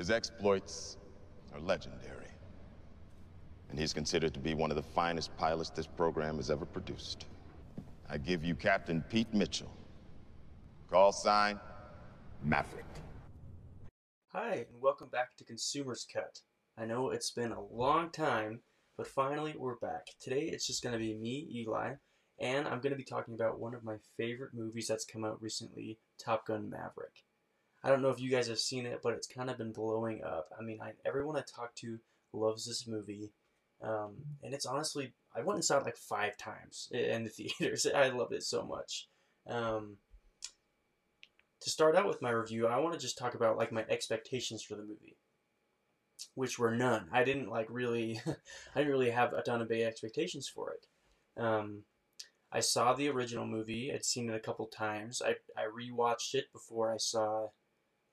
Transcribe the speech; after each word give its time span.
His 0.00 0.10
exploits 0.10 0.96
are 1.52 1.60
legendary. 1.60 2.30
And 3.68 3.78
he's 3.78 3.92
considered 3.92 4.32
to 4.32 4.40
be 4.40 4.54
one 4.54 4.70
of 4.70 4.76
the 4.76 4.82
finest 4.82 5.36
pilots 5.36 5.68
this 5.68 5.86
program 5.86 6.36
has 6.36 6.50
ever 6.50 6.64
produced. 6.64 7.26
I 8.08 8.16
give 8.16 8.42
you 8.42 8.54
Captain 8.54 9.04
Pete 9.10 9.34
Mitchell. 9.34 9.70
Call 10.88 11.12
sign, 11.12 11.60
Maverick. 12.42 12.86
Hi, 14.32 14.64
and 14.70 14.80
welcome 14.80 15.10
back 15.10 15.36
to 15.36 15.44
Consumer's 15.44 16.06
Cut. 16.10 16.38
I 16.78 16.86
know 16.86 17.10
it's 17.10 17.32
been 17.32 17.52
a 17.52 17.66
long 17.70 18.10
time, 18.10 18.62
but 18.96 19.06
finally 19.06 19.54
we're 19.58 19.76
back. 19.80 20.06
Today 20.18 20.48
it's 20.50 20.66
just 20.66 20.82
going 20.82 20.94
to 20.94 20.98
be 20.98 21.12
me, 21.12 21.46
Eli, 21.56 21.96
and 22.40 22.66
I'm 22.66 22.80
going 22.80 22.94
to 22.94 22.96
be 22.96 23.04
talking 23.04 23.34
about 23.34 23.60
one 23.60 23.74
of 23.74 23.84
my 23.84 23.96
favorite 24.16 24.54
movies 24.54 24.86
that's 24.88 25.04
come 25.04 25.26
out 25.26 25.42
recently, 25.42 25.98
Top 26.18 26.46
Gun 26.46 26.70
Maverick. 26.70 27.22
I 27.82 27.88
don't 27.88 28.02
know 28.02 28.10
if 28.10 28.20
you 28.20 28.30
guys 28.30 28.48
have 28.48 28.58
seen 28.58 28.86
it, 28.86 29.00
but 29.02 29.14
it's 29.14 29.26
kind 29.26 29.48
of 29.48 29.58
been 29.58 29.72
blowing 29.72 30.22
up. 30.22 30.48
I 30.58 30.62
mean, 30.62 30.80
I, 30.82 30.92
everyone 31.06 31.36
I 31.36 31.42
talk 31.42 31.74
to 31.76 31.98
loves 32.32 32.66
this 32.66 32.86
movie, 32.86 33.32
um, 33.82 34.16
and 34.42 34.52
it's 34.52 34.66
honestly, 34.66 35.14
I 35.34 35.40
went 35.40 35.56
and 35.56 35.64
saw 35.64 35.78
it 35.78 35.84
like 35.84 35.96
five 35.96 36.36
times 36.36 36.88
in 36.92 37.24
the 37.24 37.30
theaters. 37.30 37.86
I 37.94 38.08
loved 38.08 38.34
it 38.34 38.42
so 38.42 38.64
much. 38.64 39.08
Um, 39.48 39.96
to 41.62 41.70
start 41.70 41.96
out 41.96 42.06
with 42.06 42.22
my 42.22 42.30
review, 42.30 42.66
I 42.66 42.78
want 42.78 42.94
to 42.94 43.00
just 43.00 43.18
talk 43.18 43.34
about 43.34 43.56
like 43.56 43.72
my 43.72 43.84
expectations 43.88 44.62
for 44.62 44.74
the 44.74 44.82
movie, 44.82 45.16
which 46.34 46.58
were 46.58 46.74
none. 46.74 47.08
I 47.12 47.24
didn't 47.24 47.50
like 47.50 47.68
really, 47.70 48.20
I 48.26 48.78
didn't 48.78 48.92
really 48.92 49.10
have 49.10 49.32
a 49.32 49.42
ton 49.42 49.62
of 49.62 49.68
big 49.68 49.82
expectations 49.82 50.48
for 50.48 50.74
it. 50.74 50.86
Um, 51.42 51.84
I 52.52 52.60
saw 52.60 52.92
the 52.92 53.08
original 53.08 53.46
movie. 53.46 53.92
I'd 53.94 54.04
seen 54.04 54.28
it 54.28 54.34
a 54.34 54.40
couple 54.40 54.66
times. 54.66 55.22
I 55.24 55.36
I 55.56 55.66
rewatched 55.66 56.34
it 56.34 56.52
before 56.52 56.92
I 56.92 56.96
saw 56.96 57.50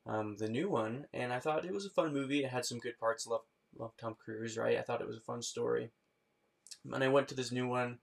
um, 0.07 0.37
the 0.37 0.47
new 0.47 0.69
one, 0.69 1.05
and 1.13 1.33
I 1.33 1.39
thought 1.39 1.65
it 1.65 1.73
was 1.73 1.85
a 1.85 1.89
fun 1.89 2.13
movie. 2.13 2.43
It 2.43 2.49
had 2.49 2.65
some 2.65 2.79
good 2.79 2.97
parts. 2.97 3.27
Love 3.27 3.41
love 3.77 3.91
Tom 3.99 4.15
Cruise, 4.17 4.57
right? 4.57 4.77
I 4.77 4.81
thought 4.81 5.01
it 5.01 5.07
was 5.07 5.17
a 5.17 5.21
fun 5.21 5.41
story. 5.41 5.91
And 6.91 7.03
I 7.03 7.09
went 7.09 7.27
to 7.27 7.35
this 7.35 7.51
new 7.51 7.67
one, 7.67 7.99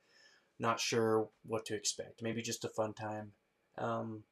not 0.59 0.79
sure 0.79 1.29
what 1.45 1.65
to 1.67 1.75
expect. 1.75 2.23
Maybe 2.23 2.43
just 2.43 2.65
a 2.65 2.69
fun 2.69 2.93
time. 2.93 3.33
Um, 3.79 4.25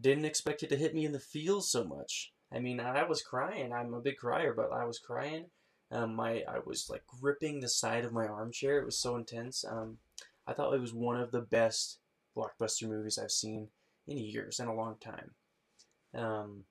didn't 0.00 0.26
expect 0.26 0.62
it 0.62 0.68
to 0.70 0.76
hit 0.76 0.94
me 0.94 1.04
in 1.04 1.12
the 1.12 1.18
feels 1.18 1.70
so 1.70 1.84
much. 1.84 2.32
I 2.52 2.60
mean, 2.60 2.78
I 2.78 3.04
was 3.04 3.22
crying. 3.22 3.72
I'm 3.72 3.94
a 3.94 4.00
big 4.00 4.18
crier, 4.18 4.52
but 4.54 4.70
I 4.72 4.84
was 4.84 4.98
crying. 4.98 5.46
Um, 5.90 6.14
my 6.14 6.42
I 6.48 6.58
was 6.64 6.88
like 6.90 7.04
gripping 7.06 7.60
the 7.60 7.68
side 7.68 8.04
of 8.04 8.12
my 8.12 8.26
armchair. 8.26 8.78
It 8.78 8.86
was 8.86 8.98
so 8.98 9.16
intense. 9.16 9.64
Um, 9.68 9.98
I 10.46 10.52
thought 10.52 10.74
it 10.74 10.80
was 10.80 10.94
one 10.94 11.20
of 11.20 11.32
the 11.32 11.40
best 11.40 11.98
blockbuster 12.36 12.88
movies 12.88 13.18
I've 13.18 13.30
seen 13.30 13.68
in 14.06 14.18
years, 14.18 14.60
and 14.60 14.68
a 14.68 14.74
long 14.74 14.96
time. 15.00 15.30
Um, 16.14 16.64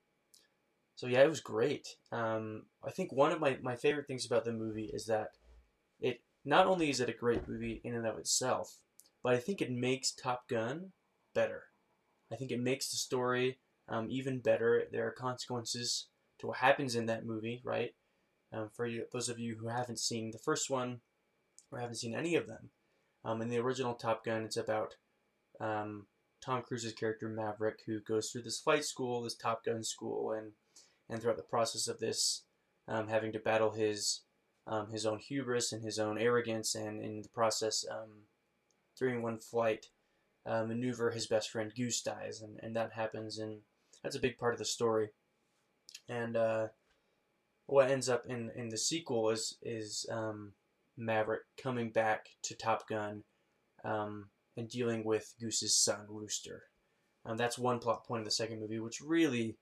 so 0.95 1.07
yeah, 1.07 1.23
it 1.23 1.29
was 1.29 1.41
great. 1.41 1.87
Um, 2.11 2.63
I 2.83 2.91
think 2.91 3.11
one 3.11 3.31
of 3.31 3.39
my, 3.39 3.57
my 3.61 3.75
favorite 3.75 4.07
things 4.07 4.25
about 4.25 4.45
the 4.45 4.53
movie 4.53 4.89
is 4.93 5.05
that 5.07 5.29
it 5.99 6.21
not 6.45 6.67
only 6.67 6.89
is 6.89 6.99
it 6.99 7.09
a 7.09 7.13
great 7.13 7.47
movie 7.47 7.81
in 7.83 7.95
and 7.95 8.07
of 8.07 8.17
itself, 8.17 8.77
but 9.23 9.33
I 9.33 9.37
think 9.37 9.61
it 9.61 9.71
makes 9.71 10.13
Top 10.13 10.47
Gun 10.47 10.91
better. 11.33 11.63
I 12.31 12.35
think 12.35 12.51
it 12.51 12.61
makes 12.61 12.89
the 12.89 12.97
story 12.97 13.59
um, 13.89 14.07
even 14.09 14.39
better. 14.39 14.83
There 14.91 15.05
are 15.05 15.11
consequences 15.11 16.07
to 16.39 16.47
what 16.47 16.57
happens 16.57 16.95
in 16.95 17.07
that 17.07 17.25
movie, 17.25 17.61
right? 17.63 17.91
Um, 18.53 18.69
for 18.73 18.85
you, 18.85 19.05
those 19.11 19.29
of 19.29 19.39
you 19.39 19.57
who 19.59 19.67
haven't 19.67 19.99
seen 19.99 20.31
the 20.31 20.37
first 20.37 20.69
one 20.69 21.01
or 21.71 21.79
haven't 21.79 21.95
seen 21.95 22.15
any 22.15 22.35
of 22.35 22.47
them, 22.47 22.69
um, 23.25 23.41
in 23.41 23.49
the 23.49 23.57
original 23.57 23.95
Top 23.95 24.23
Gun, 24.23 24.43
it's 24.43 24.57
about 24.57 24.95
um, 25.59 26.05
Tom 26.43 26.61
Cruise's 26.61 26.93
character 26.93 27.27
Maverick, 27.27 27.79
who 27.85 27.99
goes 27.99 28.29
through 28.29 28.43
this 28.43 28.59
flight 28.59 28.85
school, 28.85 29.23
this 29.23 29.35
Top 29.35 29.65
Gun 29.65 29.83
school, 29.83 30.31
and 30.31 30.51
and 31.09 31.21
throughout 31.21 31.37
the 31.37 31.43
process 31.43 31.87
of 31.87 31.99
this, 31.99 32.43
um, 32.87 33.07
having 33.07 33.31
to 33.33 33.39
battle 33.39 33.71
his 33.71 34.21
um, 34.67 34.91
his 34.91 35.05
own 35.05 35.19
hubris 35.19 35.71
and 35.71 35.83
his 35.83 35.99
own 35.99 36.17
arrogance, 36.17 36.73
and 36.75 37.03
in 37.03 37.21
the 37.21 37.29
process, 37.29 37.85
um, 37.89 38.23
during 38.97 39.21
one 39.21 39.37
flight, 39.37 39.87
uh, 40.45 40.63
maneuver 40.63 41.11
his 41.11 41.27
best 41.27 41.49
friend 41.49 41.71
Goose 41.75 42.01
dies, 42.01 42.41
and, 42.41 42.59
and 42.63 42.75
that 42.75 42.93
happens, 42.93 43.37
and 43.37 43.59
that's 44.01 44.15
a 44.15 44.21
big 44.21 44.37
part 44.37 44.53
of 44.53 44.59
the 44.59 44.65
story. 44.65 45.09
And 46.09 46.35
uh, 46.35 46.67
what 47.67 47.89
ends 47.89 48.09
up 48.09 48.25
in, 48.27 48.51
in 48.55 48.69
the 48.69 48.77
sequel 48.77 49.29
is 49.29 49.57
is 49.61 50.05
um, 50.11 50.53
Maverick 50.97 51.41
coming 51.61 51.91
back 51.91 52.27
to 52.43 52.55
Top 52.55 52.87
Gun 52.87 53.23
um, 53.83 54.29
and 54.57 54.69
dealing 54.69 55.03
with 55.03 55.33
Goose's 55.39 55.75
son 55.75 56.05
Rooster. 56.07 56.63
Um, 57.25 57.37
that's 57.37 57.57
one 57.57 57.79
plot 57.79 58.05
point 58.05 58.21
of 58.21 58.25
the 58.25 58.31
second 58.31 58.59
movie, 58.59 58.79
which 58.79 59.01
really 59.01 59.57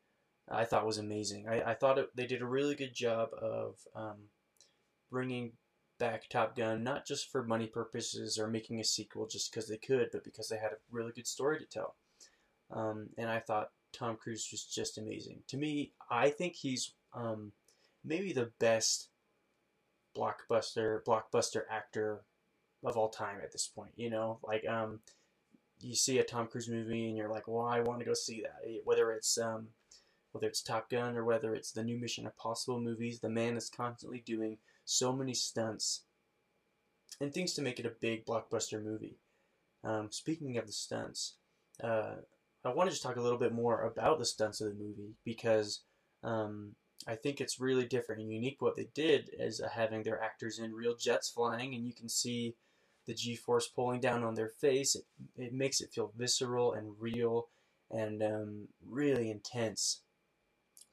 I 0.49 0.65
thought 0.65 0.85
was 0.85 0.97
amazing. 0.97 1.47
I, 1.47 1.71
I 1.71 1.73
thought 1.73 1.97
it, 1.97 2.09
they 2.15 2.27
did 2.27 2.41
a 2.41 2.47
really 2.47 2.75
good 2.75 2.93
job 2.93 3.29
of 3.39 3.75
um, 3.95 4.17
bringing 5.09 5.53
back 5.99 6.27
Top 6.27 6.55
Gun, 6.55 6.83
not 6.83 7.05
just 7.05 7.31
for 7.31 7.43
money 7.43 7.67
purposes 7.67 8.37
or 8.37 8.47
making 8.47 8.79
a 8.79 8.83
sequel 8.83 9.27
just 9.27 9.51
because 9.51 9.67
they 9.67 9.77
could, 9.77 10.09
but 10.11 10.23
because 10.23 10.49
they 10.49 10.57
had 10.57 10.71
a 10.73 10.77
really 10.91 11.11
good 11.11 11.27
story 11.27 11.59
to 11.59 11.65
tell. 11.65 11.95
Um, 12.71 13.09
and 13.17 13.29
I 13.29 13.39
thought 13.39 13.69
Tom 13.93 14.17
Cruise 14.17 14.49
was 14.51 14.63
just 14.63 14.97
amazing. 14.97 15.43
To 15.47 15.57
me, 15.57 15.93
I 16.09 16.29
think 16.29 16.55
he's 16.55 16.93
um, 17.13 17.51
maybe 18.03 18.33
the 18.33 18.51
best 18.59 19.09
blockbuster 20.17 21.03
blockbuster 21.03 21.61
actor 21.71 22.23
of 22.83 22.97
all 22.97 23.09
time 23.09 23.37
at 23.41 23.51
this 23.51 23.67
point. 23.67 23.91
You 23.95 24.09
know, 24.09 24.39
like 24.43 24.67
um, 24.67 24.99
you 25.79 25.95
see 25.95 26.17
a 26.19 26.23
Tom 26.23 26.47
Cruise 26.47 26.69
movie 26.69 27.07
and 27.07 27.17
you're 27.17 27.29
like, 27.29 27.47
well, 27.47 27.65
I 27.65 27.81
want 27.81 27.99
to 27.99 28.05
go 28.05 28.13
see 28.13 28.41
that. 28.41 28.81
Whether 28.83 29.11
it's 29.11 29.37
um, 29.37 29.67
whether 30.33 30.47
it's 30.47 30.61
Top 30.61 30.89
Gun 30.89 31.15
or 31.15 31.23
whether 31.23 31.53
it's 31.55 31.71
the 31.71 31.83
new 31.83 31.97
Mission 31.97 32.25
Impossible 32.25 32.81
movies, 32.81 33.19
the 33.19 33.29
man 33.29 33.55
is 33.55 33.69
constantly 33.69 34.21
doing 34.25 34.57
so 34.83 35.13
many 35.13 35.33
stunts 35.33 36.03
and 37.21 37.33
things 37.33 37.53
to 37.53 37.61
make 37.61 37.79
it 37.79 37.85
a 37.85 37.93
big 38.01 38.25
blockbuster 38.25 38.83
movie. 38.83 39.17
Um, 39.83 40.11
speaking 40.11 40.57
of 40.57 40.65
the 40.65 40.73
stunts, 40.73 41.35
uh, 41.83 42.15
I 42.65 42.69
want 42.69 42.89
to 42.89 42.91
just 42.91 43.03
talk 43.03 43.17
a 43.17 43.21
little 43.21 43.37
bit 43.37 43.53
more 43.53 43.83
about 43.83 44.19
the 44.19 44.25
stunts 44.25 44.59
of 44.59 44.69
the 44.69 44.83
movie 44.83 45.13
because 45.23 45.81
um, 46.23 46.75
I 47.07 47.15
think 47.15 47.39
it's 47.39 47.59
really 47.59 47.85
different 47.85 48.21
and 48.21 48.31
unique. 48.31 48.61
What 48.61 48.75
they 48.75 48.87
did 48.93 49.29
is 49.37 49.61
uh, 49.61 49.69
having 49.69 50.03
their 50.03 50.21
actors 50.21 50.59
in 50.59 50.73
real 50.73 50.95
jets 50.95 51.29
flying, 51.29 51.75
and 51.75 51.85
you 51.85 51.93
can 51.93 52.09
see 52.09 52.55
the 53.05 53.13
G 53.13 53.35
force 53.35 53.67
pulling 53.67 53.99
down 53.99 54.23
on 54.23 54.35
their 54.35 54.47
face. 54.47 54.95
It, 54.95 55.03
it 55.35 55.53
makes 55.53 55.81
it 55.81 55.91
feel 55.93 56.13
visceral 56.17 56.73
and 56.73 56.95
real 56.99 57.49
and 57.91 58.23
um, 58.23 58.67
really 58.89 59.29
intense. 59.29 60.01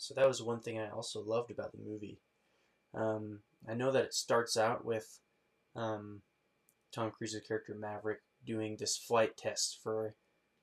So 0.00 0.15
that 0.15 0.27
was 0.27 0.43
one 0.43 0.61
thing 0.61 0.78
I 0.78 0.88
also 0.88 1.22
loved 1.22 1.50
about 1.50 1.72
the 1.72 1.78
movie. 1.87 2.19
Um, 2.94 3.41
I 3.69 3.75
know 3.75 3.93
that 3.93 4.05
it 4.05 4.15
starts 4.15 4.56
out 4.56 4.83
with 4.83 5.21
um, 5.77 6.22
Tom 6.91 7.11
Cruise's 7.11 7.47
character 7.47 7.77
Maverick 7.78 8.21
doing 8.47 8.78
this 8.78 8.97
flight 8.97 9.37
test 9.37 9.78
for 9.83 10.15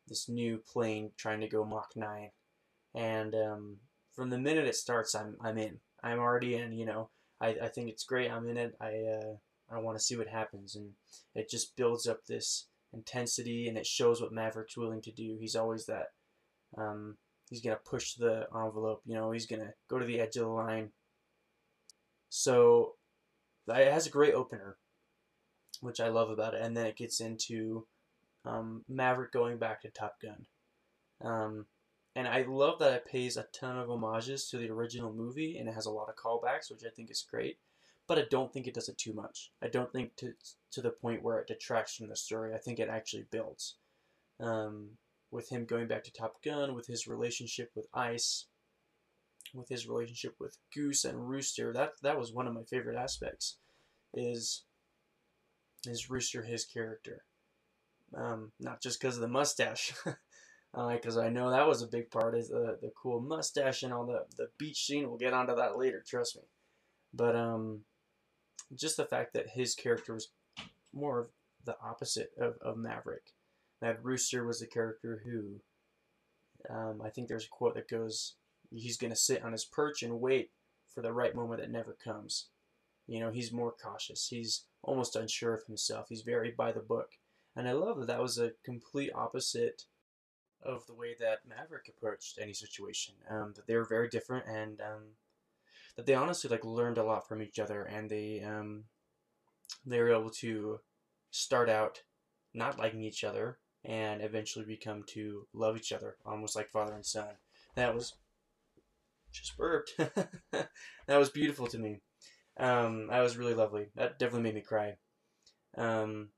this 0.08 0.28
new 0.28 0.58
plane 0.58 1.12
trying 1.18 1.40
to 1.42 1.48
go 1.48 1.64
Mach 1.64 1.92
9. 1.96 2.32
And 2.96 3.36
um, 3.36 3.78
from 4.16 4.32
the 4.32 4.40
minute 4.40 4.66
it 4.66 4.76
starts, 4.76 5.14
I'm, 5.14 5.38
I'm 5.40 5.60
in. 5.60 5.82
I'm 6.04 6.18
already 6.18 6.56
in, 6.56 6.72
you 6.72 6.88
know. 6.88 7.10
I, 7.40 7.50
I 7.62 7.68
think 7.68 7.90
it's 7.90 8.06
great. 8.06 8.32
I'm 8.32 8.50
in 8.50 8.58
it. 8.58 8.76
I, 8.82 8.88
uh, 8.88 9.36
I 9.72 9.78
want 9.78 10.00
to 10.00 10.04
see 10.04 10.18
what 10.18 10.30
happens. 10.30 10.76
And 10.76 10.94
it 11.36 11.48
just 11.48 11.76
builds 11.76 12.08
up 12.08 12.26
this 12.26 12.66
intensity 12.92 13.68
and 13.68 13.78
it 13.78 13.86
shows 13.86 14.20
what 14.20 14.34
Maverick's 14.34 14.78
willing 14.78 15.04
to 15.04 15.12
do. 15.12 15.38
He's 15.40 15.56
always 15.56 15.86
that 15.86 16.08
um, 16.76 17.18
He's 17.50 17.62
going 17.62 17.76
to 17.76 17.90
push 17.90 18.14
the 18.14 18.48
envelope. 18.54 19.02
You 19.06 19.16
know, 19.16 19.32
he's 19.32 19.46
going 19.46 19.62
to 19.62 19.74
go 19.90 20.00
to 20.00 20.06
the 20.06 20.20
edge 20.20 20.36
of 20.36 20.44
the 20.44 20.50
line. 20.50 20.92
So 22.30 22.94
it 23.68 23.92
has 23.92 24.06
a 24.06 24.12
great 24.12 24.34
opener, 24.34 24.78
which 25.82 26.00
I 26.00 26.10
love 26.10 26.30
about 26.30 26.54
it. 26.54 26.62
And 26.62 26.76
then 26.76 26.86
it 26.86 26.98
gets 26.98 27.22
into 27.22 27.86
um, 28.46 28.84
Maverick 28.90 29.32
going 29.32 29.58
back 29.58 29.82
to 29.82 29.90
Top 29.90 30.16
Gun. 30.22 30.46
Um, 31.22 31.66
and 32.16 32.28
I 32.28 32.44
love 32.48 32.80
that 32.80 32.94
it 32.94 33.06
pays 33.06 33.38
a 33.38 33.46
ton 33.54 33.78
of 33.78 33.88
homages 33.88 34.50
to 34.50 34.58
the 34.58 34.70
original 34.70 35.14
movie 35.14 35.58
and 35.58 35.70
it 35.70 35.76
has 35.76 35.86
a 35.86 35.92
lot 35.92 36.10
of 36.10 36.16
callbacks, 36.16 36.72
which 36.72 36.84
I 36.86 36.90
think 36.90 37.12
is 37.12 37.26
great. 37.30 37.60
But 38.08 38.18
I 38.18 38.24
don't 38.30 38.52
think 38.52 38.68
it 38.68 38.74
does 38.74 38.90
it 38.90 38.98
too 38.98 39.14
much. 39.14 39.52
I 39.62 39.68
don't 39.68 39.92
think 39.92 40.16
to 40.18 40.34
to 40.72 40.82
the 40.82 40.90
point 40.90 41.22
where 41.22 41.40
it 41.40 41.48
detracts 41.48 41.96
from 41.96 42.08
the 42.08 42.16
story. 42.16 42.54
I 42.56 42.58
think 42.58 42.80
it 42.80 42.90
actually 42.90 43.26
builds. 43.30 43.76
Um, 44.40 44.92
with 45.32 45.50
him 45.50 45.66
going 45.66 45.88
back 45.88 46.04
to 46.04 46.12
Top 46.12 46.44
Gun, 46.44 46.74
with 46.74 46.88
his 46.88 47.08
relationship 47.08 47.72
with 47.76 47.88
Ice, 47.94 48.46
with 49.54 49.70
his 49.70 49.88
relationship 49.88 50.36
with 50.40 50.58
Goose 50.74 51.06
and 51.06 51.30
Rooster. 51.30 51.74
That 51.74 51.94
that 52.02 52.18
was 52.18 52.34
one 52.34 52.48
of 52.48 52.54
my 52.54 52.64
favorite 52.64 52.98
aspects. 52.98 53.58
Is 54.14 54.64
is 55.86 56.10
Rooster 56.10 56.44
his 56.44 56.66
character? 56.66 57.24
Um, 58.16 58.52
not 58.60 58.82
just 58.82 59.02
because 59.02 59.16
of 59.16 59.22
the 59.22 59.28
mustache, 59.28 59.94
because 60.74 61.18
uh, 61.18 61.22
I 61.22 61.30
know 61.30 61.52
that 61.52 61.68
was 61.68 61.82
a 61.82 61.88
big 61.88 62.10
part. 62.10 62.38
Is 62.38 62.50
the 62.50 62.78
the 62.82 62.92
cool 63.02 63.20
mustache 63.20 63.84
and 63.84 63.94
all 63.94 64.06
the 64.06 64.26
the 64.38 64.48
beach 64.58 64.86
scene. 64.86 65.08
We'll 65.08 65.18
get 65.18 65.34
onto 65.34 65.56
that 65.56 65.78
later. 65.78 66.04
Trust 66.08 66.38
me. 66.38 66.44
But 67.14 67.36
um, 67.36 67.82
just 68.76 68.98
the 68.98 69.06
fact 69.06 69.34
that 69.34 69.50
his 69.50 69.76
character 69.76 70.14
was 70.14 70.30
more 70.94 71.20
of 71.20 71.30
the 71.66 71.76
opposite 71.84 72.32
of, 72.40 72.56
of 72.62 72.78
Maverick 72.78 73.34
that 73.82 74.04
Rooster 74.04 74.46
was 74.46 74.60
the 74.60 74.68
character 74.68 75.22
who, 75.26 75.62
um, 76.74 77.02
I 77.04 77.10
think 77.10 77.28
there's 77.28 77.46
a 77.46 77.50
quote 77.50 77.76
that 77.76 77.90
goes, 77.90 78.36
he's 78.72 78.98
going 78.98 79.12
to 79.12 79.16
sit 79.16 79.44
on 79.44 79.52
his 79.52 79.66
perch 79.66 80.04
and 80.04 80.20
wait 80.20 80.52
for 80.94 81.02
the 81.02 81.14
right 81.14 81.36
moment 81.36 81.62
that 81.62 81.72
never 81.72 81.96
comes. 82.04 82.48
You 83.08 83.20
know, 83.20 83.32
he's 83.32 83.54
more 83.54 83.72
cautious. 83.72 84.28
He's 84.30 84.66
almost 84.84 85.16
unsure 85.16 85.54
of 85.54 85.66
himself. 85.66 86.08
He's 86.10 86.24
very 86.24 86.52
by 86.52 86.72
the 86.72 86.82
book. 86.82 87.12
And 87.56 87.68
I 87.68 87.72
love 87.72 88.00
that 88.00 88.08
that 88.08 88.22
was 88.22 88.38
a 88.38 88.52
complete 88.64 89.12
opposite 89.16 89.84
of 90.62 90.86
the 90.88 90.94
way 90.94 91.16
that 91.20 91.40
Maverick 91.48 91.88
approached 91.88 92.40
any 92.42 92.54
situation. 92.54 93.16
Um, 93.30 93.54
that 93.56 93.68
they 93.68 93.76
were 93.76 93.86
very 93.86 94.10
different 94.10 94.48
and 94.48 94.82
um, 94.82 95.04
that 95.96 96.06
they 96.06 96.14
honestly 96.14 96.50
like 96.50 96.66
learned 96.66 96.98
a 96.98 97.04
lot 97.04 97.28
from 97.28 97.42
each 97.42 97.60
other 97.60 97.84
and 97.84 98.10
they 98.10 98.42
um, 98.44 98.86
they 99.86 100.00
were 100.00 100.14
able 100.14 100.30
to 100.30 100.80
start 101.32 101.70
out 101.70 102.02
not 102.54 102.80
liking 102.80 103.04
each 103.04 103.24
other 103.24 103.58
and 103.84 104.22
eventually 104.22 104.66
become 104.66 105.04
to 105.08 105.48
love 105.54 105.78
each 105.78 105.92
other, 105.92 106.18
almost 106.26 106.56
like 106.56 106.70
father 106.70 106.94
and 106.94 107.06
son. 107.06 107.30
That 107.76 107.94
was 107.94 108.14
just 109.32 109.58
burped. 109.58 109.94
that 109.98 110.70
was 111.08 111.30
beautiful 111.30 111.68
to 111.68 111.78
me. 111.78 112.02
Um, 112.58 113.08
that 113.08 113.22
was 113.22 113.38
really 113.38 113.54
lovely. 113.54 113.88
That 113.96 114.20
definitely 114.20 114.44
made 114.44 114.56
me 114.56 114.62
cry. 114.62 114.96
Um, 115.78 116.30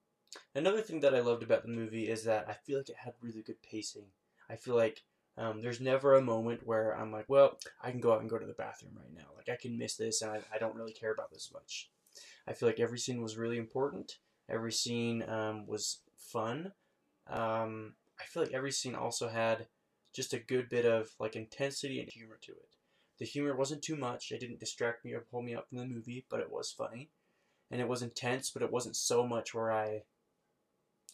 another 0.53 0.81
thing 0.81 0.99
that 1.01 1.15
I 1.15 1.21
loved 1.21 1.43
about 1.43 1.63
the 1.63 1.69
movie 1.69 2.09
is 2.09 2.25
that 2.25 2.45
I 2.49 2.53
feel 2.53 2.77
like 2.77 2.89
it 2.89 2.97
had 3.03 3.13
really 3.21 3.41
good 3.41 3.61
pacing. 3.61 4.07
I 4.49 4.55
feel 4.55 4.75
like 4.75 5.03
um, 5.37 5.61
there's 5.61 5.79
never 5.79 6.15
a 6.15 6.21
moment 6.21 6.65
where 6.65 6.91
I'm 6.91 7.11
like, 7.11 7.25
well, 7.29 7.57
I 7.81 7.91
can 7.91 8.01
go 8.01 8.13
out 8.13 8.21
and 8.21 8.29
go 8.29 8.37
to 8.37 8.45
the 8.45 8.53
bathroom 8.53 8.93
right 8.97 9.13
now. 9.15 9.27
Like 9.37 9.47
I 9.47 9.61
can 9.61 9.77
miss 9.77 9.95
this, 9.95 10.21
and 10.21 10.31
I, 10.31 10.41
I 10.53 10.57
don't 10.57 10.75
really 10.75 10.91
care 10.91 11.13
about 11.13 11.31
this 11.31 11.49
much. 11.53 11.89
I 12.45 12.53
feel 12.53 12.67
like 12.67 12.79
every 12.79 12.99
scene 12.99 13.21
was 13.21 13.37
really 13.37 13.57
important. 13.57 14.13
Every 14.49 14.73
scene 14.73 15.23
um, 15.29 15.65
was 15.67 16.01
fun. 16.17 16.73
Um, 17.29 17.93
I 18.19 18.25
feel 18.25 18.43
like 18.43 18.53
every 18.53 18.71
scene 18.71 18.95
also 18.95 19.29
had 19.29 19.67
just 20.13 20.33
a 20.33 20.39
good 20.39 20.69
bit 20.69 20.85
of 20.85 21.09
like 21.19 21.35
intensity 21.35 21.99
and 21.99 22.09
humor 22.11 22.37
to 22.41 22.51
it. 22.51 22.75
The 23.19 23.25
humor 23.25 23.55
wasn't 23.55 23.81
too 23.81 23.95
much. 23.95 24.31
It 24.31 24.39
didn't 24.39 24.59
distract 24.59 25.03
me 25.03 25.13
or 25.13 25.21
pull 25.21 25.41
me 25.41 25.53
up 25.53 25.67
from 25.67 25.77
the 25.77 25.85
movie, 25.85 26.25
but 26.29 26.39
it 26.39 26.51
was 26.51 26.71
funny, 26.71 27.09
and 27.69 27.81
it 27.81 27.87
was 27.87 28.01
intense, 28.01 28.49
but 28.49 28.61
it 28.63 28.71
wasn't 28.71 28.95
so 28.95 29.27
much 29.27 29.53
where 29.53 29.71
I 29.71 30.03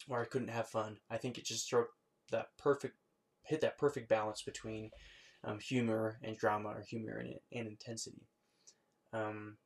where 0.06 0.20
I 0.20 0.26
couldn't 0.26 0.48
have 0.48 0.68
fun. 0.68 0.98
I 1.10 1.16
think 1.16 1.36
it 1.36 1.44
just 1.44 1.64
struck 1.64 1.88
that 2.30 2.50
perfect 2.58 2.96
hit 3.42 3.60
that 3.60 3.78
perfect 3.78 4.08
balance 4.08 4.42
between 4.42 4.90
um, 5.44 5.58
humor 5.60 6.18
and 6.22 6.36
drama 6.36 6.70
or 6.70 6.82
humor 6.82 7.16
and, 7.18 7.34
and 7.52 7.68
intensity. 7.68 8.26
Um, 9.12 9.56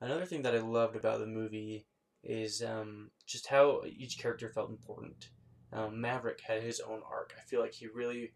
another 0.00 0.26
thing 0.26 0.42
that 0.42 0.54
I 0.54 0.58
loved 0.58 0.96
about 0.96 1.20
the 1.20 1.26
movie 1.26 1.86
is 2.22 2.62
um, 2.62 3.10
just 3.26 3.46
how 3.46 3.82
each 3.86 4.18
character 4.18 4.48
felt 4.48 4.70
important. 4.70 5.30
Um, 5.72 6.00
Maverick 6.00 6.40
had 6.40 6.62
his 6.62 6.80
own 6.80 7.00
arc. 7.08 7.32
I 7.38 7.42
feel 7.42 7.60
like 7.60 7.74
he 7.74 7.86
really 7.86 8.32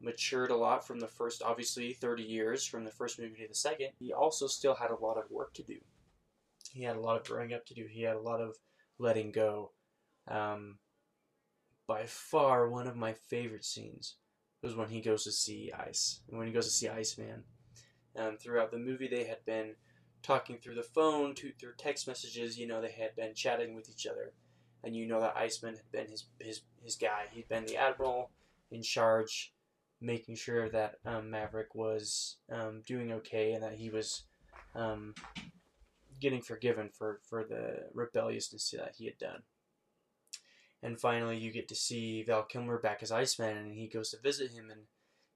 matured 0.00 0.50
a 0.50 0.56
lot 0.56 0.86
from 0.86 1.00
the 1.00 1.08
first, 1.08 1.42
obviously, 1.42 1.92
30 1.92 2.22
years 2.22 2.66
from 2.66 2.84
the 2.84 2.90
first 2.90 3.18
movie 3.18 3.42
to 3.42 3.48
the 3.48 3.54
second. 3.54 3.88
He 3.98 4.12
also 4.12 4.46
still 4.46 4.74
had 4.74 4.90
a 4.90 5.04
lot 5.04 5.18
of 5.18 5.30
work 5.30 5.54
to 5.54 5.62
do. 5.62 5.78
He 6.72 6.84
had 6.84 6.96
a 6.96 7.00
lot 7.00 7.20
of 7.20 7.26
growing 7.26 7.52
up 7.52 7.66
to 7.66 7.74
do. 7.74 7.86
He 7.88 8.02
had 8.02 8.16
a 8.16 8.20
lot 8.20 8.40
of 8.40 8.56
letting 8.98 9.32
go. 9.32 9.72
Um, 10.28 10.78
by 11.86 12.04
far, 12.06 12.68
one 12.68 12.86
of 12.86 12.96
my 12.96 13.12
favorite 13.12 13.64
scenes 13.64 14.16
was 14.62 14.76
when 14.76 14.88
he 14.88 15.00
goes 15.00 15.24
to 15.24 15.32
see 15.32 15.72
Ice. 15.76 16.20
When 16.28 16.46
he 16.46 16.52
goes 16.52 16.66
to 16.66 16.72
see 16.72 16.88
Iceman. 16.88 17.44
Um, 18.16 18.36
throughout 18.36 18.70
the 18.70 18.78
movie, 18.78 19.08
they 19.08 19.24
had 19.24 19.44
been 19.44 19.74
talking 20.22 20.58
through 20.58 20.76
the 20.76 20.82
phone, 20.82 21.34
to, 21.36 21.52
through 21.58 21.72
text 21.76 22.06
messages. 22.06 22.58
You 22.58 22.66
know, 22.66 22.80
they 22.80 22.92
had 22.92 23.16
been 23.16 23.34
chatting 23.34 23.74
with 23.74 23.88
each 23.90 24.06
other. 24.06 24.32
And 24.84 24.96
you 24.96 25.06
know 25.06 25.20
that 25.20 25.36
Iceman 25.36 25.76
had 25.76 25.90
been 25.92 26.10
his, 26.10 26.24
his, 26.40 26.62
his 26.82 26.96
guy. 26.96 27.26
He'd 27.30 27.48
been 27.48 27.66
the 27.66 27.76
admiral 27.76 28.30
in 28.70 28.82
charge 28.82 29.52
making 30.00 30.34
sure 30.34 30.68
that 30.68 30.96
um, 31.06 31.30
Maverick 31.30 31.74
was 31.74 32.36
um, 32.50 32.82
doing 32.86 33.12
okay 33.12 33.52
and 33.52 33.62
that 33.62 33.74
he 33.74 33.88
was 33.88 34.24
um, 34.74 35.14
getting 36.20 36.42
forgiven 36.42 36.90
for, 36.92 37.20
for 37.28 37.44
the 37.44 37.84
rebelliousness 37.94 38.74
that 38.76 38.94
he 38.96 39.04
had 39.04 39.18
done. 39.18 39.42
And 40.82 41.00
finally, 41.00 41.36
you 41.36 41.52
get 41.52 41.68
to 41.68 41.76
see 41.76 42.24
Val 42.24 42.42
Kilmer 42.42 42.78
back 42.78 43.02
as 43.02 43.12
Iceman, 43.12 43.56
and 43.56 43.72
he 43.72 43.86
goes 43.86 44.10
to 44.10 44.18
visit 44.20 44.50
him, 44.50 44.68
and 44.68 44.80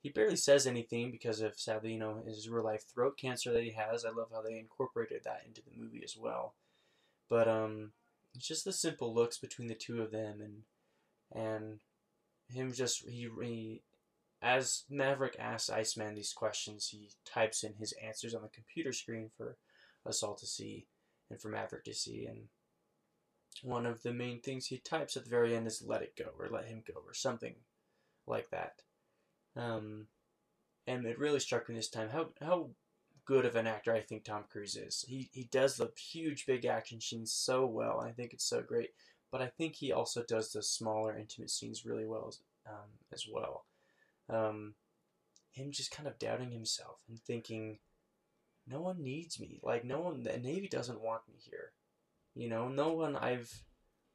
he 0.02 0.08
barely 0.08 0.36
says 0.36 0.66
anything 0.66 1.12
because 1.12 1.40
of, 1.40 1.58
sadly, 1.58 1.92
you 1.92 1.98
know, 1.98 2.22
his 2.26 2.48
real 2.48 2.64
life 2.64 2.84
throat 2.92 3.16
cancer 3.16 3.52
that 3.52 3.62
he 3.62 3.70
has. 3.70 4.04
I 4.04 4.10
love 4.10 4.28
how 4.32 4.42
they 4.42 4.58
incorporated 4.58 5.22
that 5.24 5.42
into 5.46 5.62
the 5.62 5.80
movie 5.80 6.02
as 6.02 6.16
well. 6.16 6.54
But 7.28 7.46
um, 7.46 7.92
it's 8.36 8.48
just 8.48 8.64
the 8.64 8.72
simple 8.72 9.14
looks 9.14 9.38
between 9.38 9.68
the 9.68 9.74
two 9.74 10.02
of 10.02 10.10
them, 10.10 10.40
and 10.40 10.62
and 11.32 11.80
him 12.48 12.72
just 12.72 13.08
he, 13.08 13.28
he 13.42 13.82
as 14.42 14.84
Maverick 14.90 15.36
asks 15.38 15.70
Iceman 15.70 16.14
these 16.14 16.32
questions, 16.32 16.88
he 16.88 17.10
types 17.24 17.64
in 17.64 17.74
his 17.74 17.94
answers 18.02 18.34
on 18.34 18.42
the 18.42 18.48
computer 18.48 18.92
screen 18.92 19.30
for 19.36 19.56
us 20.06 20.22
all 20.22 20.34
to 20.34 20.46
see 20.46 20.86
and 21.30 21.40
for 21.40 21.48
Maverick 21.48 21.84
to 21.84 21.94
see. 21.94 22.26
And 22.26 22.48
one 23.62 23.86
of 23.86 24.02
the 24.02 24.12
main 24.12 24.40
things 24.40 24.66
he 24.66 24.78
types 24.78 25.16
at 25.16 25.24
the 25.24 25.30
very 25.30 25.56
end 25.56 25.66
is 25.66 25.82
let 25.84 26.02
it 26.02 26.14
go 26.16 26.26
or 26.38 26.48
let 26.50 26.66
him 26.66 26.82
go 26.86 27.00
or 27.04 27.14
something 27.14 27.54
like 28.26 28.50
that. 28.50 28.82
Um, 29.56 30.06
and 30.86 31.06
it 31.06 31.18
really 31.18 31.40
struck 31.40 31.68
me 31.68 31.74
this 31.74 31.88
time 31.88 32.10
how, 32.10 32.28
how 32.40 32.70
good 33.26 33.44
of 33.44 33.56
an 33.56 33.66
actor 33.66 33.92
I 33.92 34.00
think 34.00 34.24
Tom 34.24 34.44
Cruise 34.50 34.76
is. 34.76 35.04
He, 35.08 35.28
he 35.32 35.48
does 35.50 35.76
the 35.76 35.90
huge 35.98 36.46
big 36.46 36.64
action 36.64 37.00
scenes 37.00 37.32
so 37.32 37.66
well. 37.66 38.00
I 38.00 38.12
think 38.12 38.32
it's 38.32 38.48
so 38.48 38.62
great. 38.62 38.90
But 39.32 39.42
I 39.42 39.48
think 39.48 39.74
he 39.74 39.92
also 39.92 40.22
does 40.22 40.52
the 40.52 40.62
smaller 40.62 41.16
intimate 41.16 41.50
scenes 41.50 41.84
really 41.84 42.06
well 42.06 42.32
um, 42.66 42.90
as 43.12 43.26
well 43.30 43.64
um, 44.28 44.74
him 45.52 45.70
just 45.70 45.90
kind 45.90 46.08
of 46.08 46.18
doubting 46.18 46.50
himself 46.50 46.98
and 47.08 47.18
thinking, 47.20 47.78
no 48.66 48.80
one 48.80 49.02
needs 49.02 49.38
me. 49.40 49.60
Like 49.62 49.84
no 49.84 50.00
one, 50.00 50.22
the 50.22 50.38
Navy 50.38 50.68
doesn't 50.68 51.02
want 51.02 51.22
me 51.28 51.34
here. 51.38 51.72
You 52.34 52.48
know, 52.48 52.68
no 52.68 52.92
one 52.92 53.16
I've, 53.16 53.62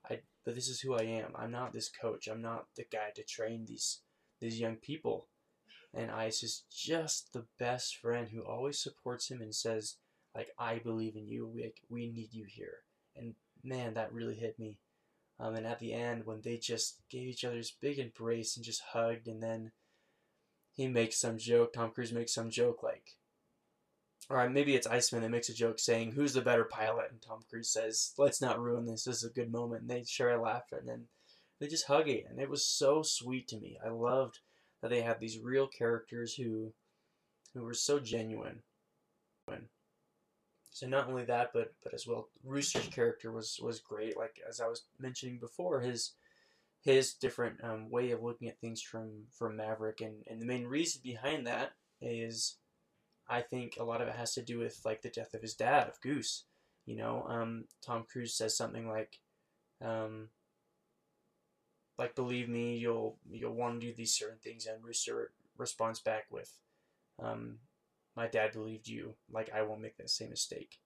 I. 0.09 0.19
But 0.43 0.55
this 0.55 0.67
is 0.67 0.79
who 0.79 0.95
I 0.95 1.03
am. 1.03 1.31
I'm 1.35 1.51
not 1.51 1.73
this 1.73 1.89
coach. 1.89 2.27
I'm 2.27 2.41
not 2.41 2.65
the 2.75 2.85
guy 2.91 3.09
to 3.15 3.23
train 3.23 3.65
these 3.65 4.01
these 4.39 4.59
young 4.59 4.75
people. 4.75 5.27
And 5.93 6.09
Ice 6.09 6.41
is 6.43 6.63
just 6.71 7.33
the 7.33 7.45
best 7.59 7.97
friend 7.97 8.29
who 8.29 8.41
always 8.41 8.79
supports 8.79 9.29
him 9.29 9.41
and 9.41 9.53
says, 9.53 9.97
like, 10.33 10.49
I 10.57 10.79
believe 10.79 11.15
in 11.15 11.27
you. 11.27 11.45
We 11.47 11.73
we 11.89 12.09
need 12.09 12.33
you 12.33 12.45
here. 12.47 12.79
And 13.15 13.35
man, 13.63 13.93
that 13.95 14.13
really 14.13 14.35
hit 14.35 14.57
me. 14.57 14.79
Um, 15.39 15.55
and 15.55 15.65
at 15.65 15.79
the 15.79 15.93
end, 15.93 16.25
when 16.25 16.41
they 16.41 16.57
just 16.57 16.99
gave 17.09 17.27
each 17.27 17.43
other 17.43 17.57
this 17.57 17.71
big 17.71 17.99
embrace 17.99 18.55
and 18.55 18.63
just 18.63 18.81
hugged, 18.93 19.27
and 19.27 19.41
then 19.41 19.71
he 20.71 20.87
makes 20.87 21.19
some 21.19 21.37
joke. 21.37 21.73
Tom 21.73 21.91
Cruise 21.91 22.13
makes 22.13 22.33
some 22.33 22.49
joke 22.49 22.83
like, 22.83 23.17
or 24.29 24.47
maybe 24.49 24.75
it's 24.75 24.87
Iceman 24.87 25.23
that 25.23 25.29
makes 25.29 25.49
a 25.49 25.53
joke 25.53 25.79
saying, 25.79 26.11
"Who's 26.11 26.33
the 26.33 26.41
better 26.41 26.63
pilot?" 26.63 27.11
And 27.11 27.21
Tom 27.21 27.41
Cruise 27.49 27.69
says, 27.69 28.13
"Let's 28.17 28.39
not 28.39 28.61
ruin 28.61 28.85
this. 28.85 29.03
This 29.03 29.17
is 29.17 29.23
a 29.25 29.33
good 29.33 29.51
moment." 29.51 29.81
And 29.81 29.89
they 29.89 30.03
share 30.03 30.29
a 30.29 30.41
laugh, 30.41 30.71
and 30.71 30.87
then 30.87 31.07
they 31.59 31.67
just 31.67 31.87
hug 31.87 32.07
it, 32.07 32.25
and 32.29 32.39
it 32.39 32.49
was 32.49 32.65
so 32.65 33.01
sweet 33.03 33.47
to 33.49 33.59
me. 33.59 33.77
I 33.83 33.89
loved 33.89 34.39
that 34.81 34.89
they 34.89 35.01
had 35.01 35.19
these 35.19 35.39
real 35.39 35.67
characters 35.67 36.33
who, 36.33 36.73
who 37.53 37.63
were 37.63 37.73
so 37.73 37.99
genuine. 37.99 38.61
So 40.73 40.87
not 40.87 41.09
only 41.09 41.25
that, 41.25 41.51
but 41.53 41.73
but 41.83 41.93
as 41.93 42.07
well, 42.07 42.29
Rooster's 42.43 42.87
character 42.87 43.31
was 43.31 43.59
was 43.61 43.81
great. 43.81 44.17
Like 44.17 44.41
as 44.47 44.61
I 44.61 44.67
was 44.67 44.85
mentioning 44.99 45.37
before, 45.37 45.81
his 45.81 46.13
his 46.79 47.13
different 47.13 47.63
um, 47.63 47.89
way 47.91 48.11
of 48.11 48.23
looking 48.23 48.47
at 48.47 48.59
things 48.59 48.81
from 48.81 49.25
from 49.37 49.57
Maverick, 49.57 50.01
and 50.01 50.23
and 50.27 50.41
the 50.41 50.45
main 50.45 50.65
reason 50.65 51.01
behind 51.03 51.45
that 51.45 51.73
is, 52.01 52.55
I 53.29 53.41
think 53.41 53.75
a 53.77 53.83
lot 53.83 54.01
of 54.01 54.07
it 54.07 54.15
has 54.15 54.33
to 54.35 54.41
do 54.41 54.59
with 54.59 54.79
like 54.85 55.01
the 55.01 55.09
death 55.09 55.33
of 55.33 55.41
his 55.41 55.55
dad, 55.55 55.89
of 55.89 55.99
Goose. 56.01 56.45
You 56.85 56.95
know, 56.95 57.25
um, 57.27 57.65
Tom 57.85 58.05
Cruise 58.09 58.33
says 58.33 58.57
something 58.57 58.87
like, 58.87 59.19
um, 59.83 60.29
like 61.97 62.15
believe 62.15 62.49
me, 62.49 62.77
you'll 62.77 63.17
you'll 63.29 63.53
want 63.53 63.79
to 63.79 63.87
do 63.87 63.93
these 63.93 64.13
certain 64.13 64.39
things, 64.39 64.65
and 64.65 64.83
Rooster 64.83 65.31
responds 65.57 65.99
back 65.99 66.25
with, 66.31 66.51
um, 67.21 67.57
my 68.15 68.27
dad 68.27 68.51
believed 68.53 68.87
you, 68.87 69.15
like 69.31 69.51
I 69.53 69.61
won't 69.61 69.81
make 69.81 69.97
that 69.97 70.09
same 70.09 70.29
mistake. 70.29 70.79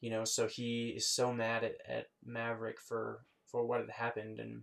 You 0.00 0.10
know, 0.10 0.24
so 0.24 0.46
he 0.46 0.88
is 0.90 1.08
so 1.08 1.32
mad 1.32 1.64
at, 1.64 1.76
at 1.88 2.06
Maverick 2.24 2.80
for 2.80 3.20
for 3.46 3.64
what 3.64 3.80
had 3.80 3.90
happened 3.90 4.38
and 4.40 4.62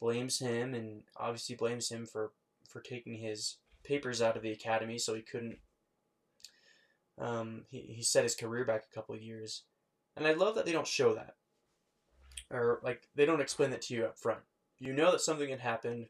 blames 0.00 0.38
him 0.38 0.74
and 0.74 1.02
obviously 1.16 1.54
blames 1.54 1.90
him 1.90 2.06
for 2.06 2.32
for 2.68 2.80
taking 2.80 3.14
his 3.14 3.58
papers 3.84 4.20
out 4.20 4.36
of 4.36 4.42
the 4.42 4.52
academy 4.52 4.98
so 4.98 5.14
he 5.14 5.22
couldn't 5.22 5.58
um, 7.18 7.64
he, 7.70 7.80
he 7.80 8.02
set 8.02 8.22
his 8.22 8.34
career 8.34 8.64
back 8.64 8.84
a 8.90 8.94
couple 8.94 9.14
years. 9.16 9.64
And 10.16 10.26
i 10.26 10.32
love 10.32 10.54
that 10.54 10.66
they 10.66 10.72
don't 10.72 10.86
show 10.86 11.14
that. 11.14 11.36
Or 12.50 12.80
like 12.82 13.08
they 13.14 13.26
don't 13.26 13.40
explain 13.40 13.70
that 13.70 13.82
to 13.82 13.94
you 13.94 14.06
up 14.06 14.18
front 14.18 14.40
you 14.80 14.92
know 14.92 15.12
that 15.12 15.20
something 15.20 15.50
had 15.50 15.60
happened 15.60 16.06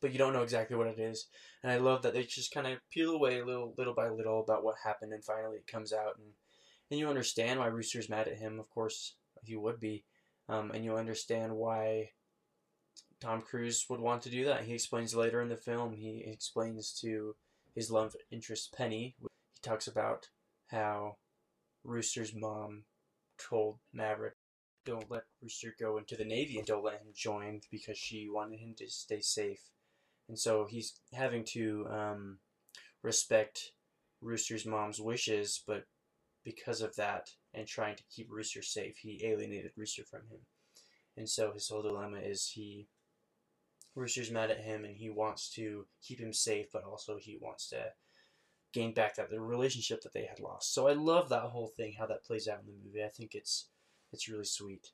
but 0.00 0.12
you 0.12 0.18
don't 0.18 0.32
know 0.32 0.42
exactly 0.42 0.76
what 0.76 0.88
it 0.88 0.98
is. 0.98 1.26
And 1.62 1.72
i 1.72 1.78
love 1.78 2.02
that 2.02 2.12
they 2.12 2.22
just 2.22 2.52
kind 2.52 2.66
of 2.66 2.78
peel 2.90 3.12
away 3.12 3.42
little 3.42 3.74
little 3.76 3.94
by 3.94 4.08
little 4.08 4.40
about 4.40 4.64
what 4.64 4.76
happened 4.84 5.12
and 5.12 5.24
finally 5.24 5.56
it 5.56 5.66
comes 5.66 5.92
out 5.92 6.18
and 6.18 6.32
and 6.90 7.00
you 7.00 7.08
understand 7.08 7.58
why 7.58 7.66
rooster's 7.66 8.08
mad 8.08 8.28
at 8.28 8.38
him. 8.38 8.60
Of 8.60 8.70
course 8.70 9.14
he 9.44 9.56
would 9.56 9.80
be. 9.80 10.04
Um, 10.48 10.70
and 10.70 10.84
you 10.84 10.96
understand 10.96 11.56
why 11.56 12.10
Tom 13.20 13.42
Cruise 13.42 13.86
would 13.88 14.00
want 14.00 14.22
to 14.22 14.30
do 14.30 14.44
that. 14.44 14.64
He 14.64 14.74
explains 14.74 15.14
later 15.14 15.42
in 15.42 15.48
the 15.48 15.56
film, 15.56 15.94
he 15.94 16.22
explains 16.26 16.92
to 17.00 17.34
his 17.74 17.90
love 17.90 18.14
interest 18.30 18.72
Penny, 18.76 19.16
he 19.20 19.26
talks 19.62 19.88
about 19.88 20.28
how 20.68 21.16
Rooster's 21.84 22.34
mom 22.34 22.84
told 23.38 23.78
Maverick, 23.92 24.34
don't 24.86 25.10
let 25.10 25.24
Rooster 25.42 25.74
go 25.78 25.98
into 25.98 26.16
the 26.16 26.24
Navy 26.24 26.56
and 26.56 26.66
don't 26.66 26.84
let 26.84 27.00
him 27.00 27.12
join 27.14 27.60
because 27.70 27.98
she 27.98 28.28
wanted 28.30 28.60
him 28.60 28.74
to 28.78 28.88
stay 28.88 29.20
safe. 29.20 29.60
And 30.28 30.38
so 30.38 30.66
he's 30.68 30.94
having 31.12 31.44
to 31.52 31.86
um, 31.90 32.38
respect 33.02 33.72
Rooster's 34.22 34.64
mom's 34.64 35.00
wishes, 35.00 35.62
but 35.66 35.84
because 36.44 36.80
of 36.80 36.96
that 36.96 37.30
and 37.52 37.66
trying 37.66 37.96
to 37.96 38.04
keep 38.14 38.28
Rooster 38.30 38.62
safe, 38.62 38.96
he 38.98 39.20
alienated 39.24 39.72
Rooster 39.76 40.04
from 40.04 40.22
him. 40.30 40.40
And 41.16 41.28
so 41.28 41.52
his 41.52 41.68
whole 41.68 41.82
dilemma 41.82 42.18
is 42.18 42.50
he 42.54 42.88
Rooster's 43.94 44.30
mad 44.30 44.50
at 44.50 44.60
him 44.60 44.84
and 44.84 44.94
he 44.96 45.08
wants 45.08 45.50
to 45.54 45.86
keep 46.02 46.20
him 46.20 46.32
safe, 46.32 46.66
but 46.72 46.84
also 46.84 47.16
he 47.18 47.38
wants 47.40 47.68
to 47.70 47.92
gain 48.72 48.92
back 48.92 49.16
that 49.16 49.30
the 49.30 49.40
relationship 49.40 50.02
that 50.02 50.12
they 50.12 50.26
had 50.26 50.38
lost. 50.38 50.74
So 50.74 50.86
I 50.86 50.92
love 50.92 51.30
that 51.30 51.44
whole 51.44 51.72
thing, 51.76 51.94
how 51.98 52.06
that 52.06 52.24
plays 52.24 52.46
out 52.46 52.60
in 52.60 52.66
the 52.66 52.84
movie. 52.84 53.02
I 53.02 53.08
think 53.08 53.34
it's 53.34 53.70
it's 54.16 54.28
really 54.28 54.44
sweet. 54.44 54.90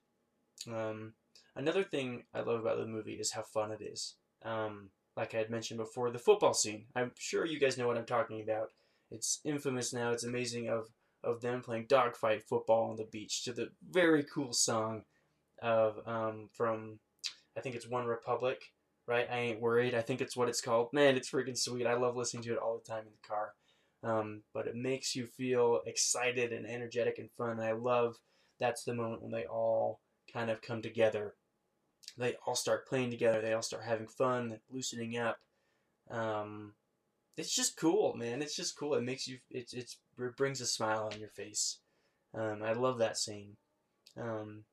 Um, 0.68 1.14
another 1.56 1.84
thing 1.84 2.24
I 2.34 2.40
love 2.40 2.60
about 2.60 2.78
the 2.78 2.86
movie 2.86 3.14
is 3.14 3.32
how 3.32 3.42
fun 3.42 3.72
it 3.72 3.82
is. 3.82 4.16
Um, 4.44 4.90
like 5.16 5.34
I 5.34 5.38
had 5.38 5.50
mentioned 5.50 5.78
before, 5.78 6.10
the 6.10 6.18
football 6.18 6.54
scene. 6.54 6.86
I'm 6.94 7.12
sure 7.18 7.44
you 7.44 7.58
guys 7.58 7.78
know 7.78 7.86
what 7.86 7.98
I'm 7.98 8.06
talking 8.06 8.42
about. 8.42 8.68
It's 9.10 9.40
infamous 9.44 9.92
now. 9.92 10.10
It's 10.10 10.24
amazing 10.24 10.68
of 10.68 10.88
of 11.24 11.40
them 11.40 11.62
playing 11.62 11.86
dogfight 11.88 12.42
football 12.42 12.90
on 12.90 12.96
the 12.96 13.04
beach 13.04 13.44
to 13.44 13.52
the 13.52 13.68
very 13.88 14.24
cool 14.24 14.52
song 14.52 15.02
of 15.62 16.00
um, 16.06 16.48
from 16.52 16.98
I 17.56 17.60
think 17.60 17.76
it's 17.76 17.86
OneRepublic 17.86 18.56
right? 19.06 19.26
I 19.30 19.38
ain't 19.38 19.60
worried. 19.60 19.94
I 19.94 20.00
think 20.00 20.20
it's 20.20 20.36
what 20.36 20.48
it's 20.48 20.60
called. 20.60 20.92
Man, 20.92 21.16
it's 21.16 21.30
freaking 21.30 21.58
sweet. 21.58 21.86
I 21.86 21.94
love 21.94 22.16
listening 22.16 22.42
to 22.44 22.52
it 22.52 22.58
all 22.58 22.78
the 22.78 22.88
time 22.88 23.04
in 23.04 23.12
the 23.12 23.28
car. 23.28 23.52
Um, 24.04 24.42
but 24.52 24.66
it 24.66 24.74
makes 24.74 25.14
you 25.14 25.26
feel 25.26 25.80
excited 25.86 26.52
and 26.52 26.66
energetic 26.66 27.18
and 27.18 27.30
fun. 27.36 27.50
And 27.50 27.62
I 27.62 27.72
love 27.72 28.16
that's 28.62 28.84
the 28.84 28.94
moment 28.94 29.22
when 29.22 29.32
they 29.32 29.44
all 29.44 30.00
kind 30.32 30.50
of 30.50 30.62
come 30.62 30.82
together. 30.82 31.34
They 32.16 32.34
all 32.46 32.54
start 32.54 32.86
playing 32.86 33.10
together. 33.10 33.40
They 33.40 33.52
all 33.52 33.62
start 33.62 33.84
having 33.84 34.06
fun, 34.06 34.58
loosening 34.70 35.16
up. 35.16 35.38
Um, 36.10 36.74
it's 37.36 37.54
just 37.54 37.76
cool, 37.76 38.14
man. 38.14 38.42
It's 38.42 38.56
just 38.56 38.76
cool. 38.76 38.94
It 38.94 39.02
makes 39.02 39.26
you. 39.26 39.38
It, 39.50 39.72
it's, 39.72 39.96
it 40.18 40.36
brings 40.36 40.60
a 40.60 40.66
smile 40.66 41.10
on 41.12 41.18
your 41.18 41.30
face. 41.30 41.78
Um, 42.34 42.62
I 42.62 42.72
love 42.72 42.98
that 42.98 43.16
scene. 43.16 43.56
Um, 44.20 44.64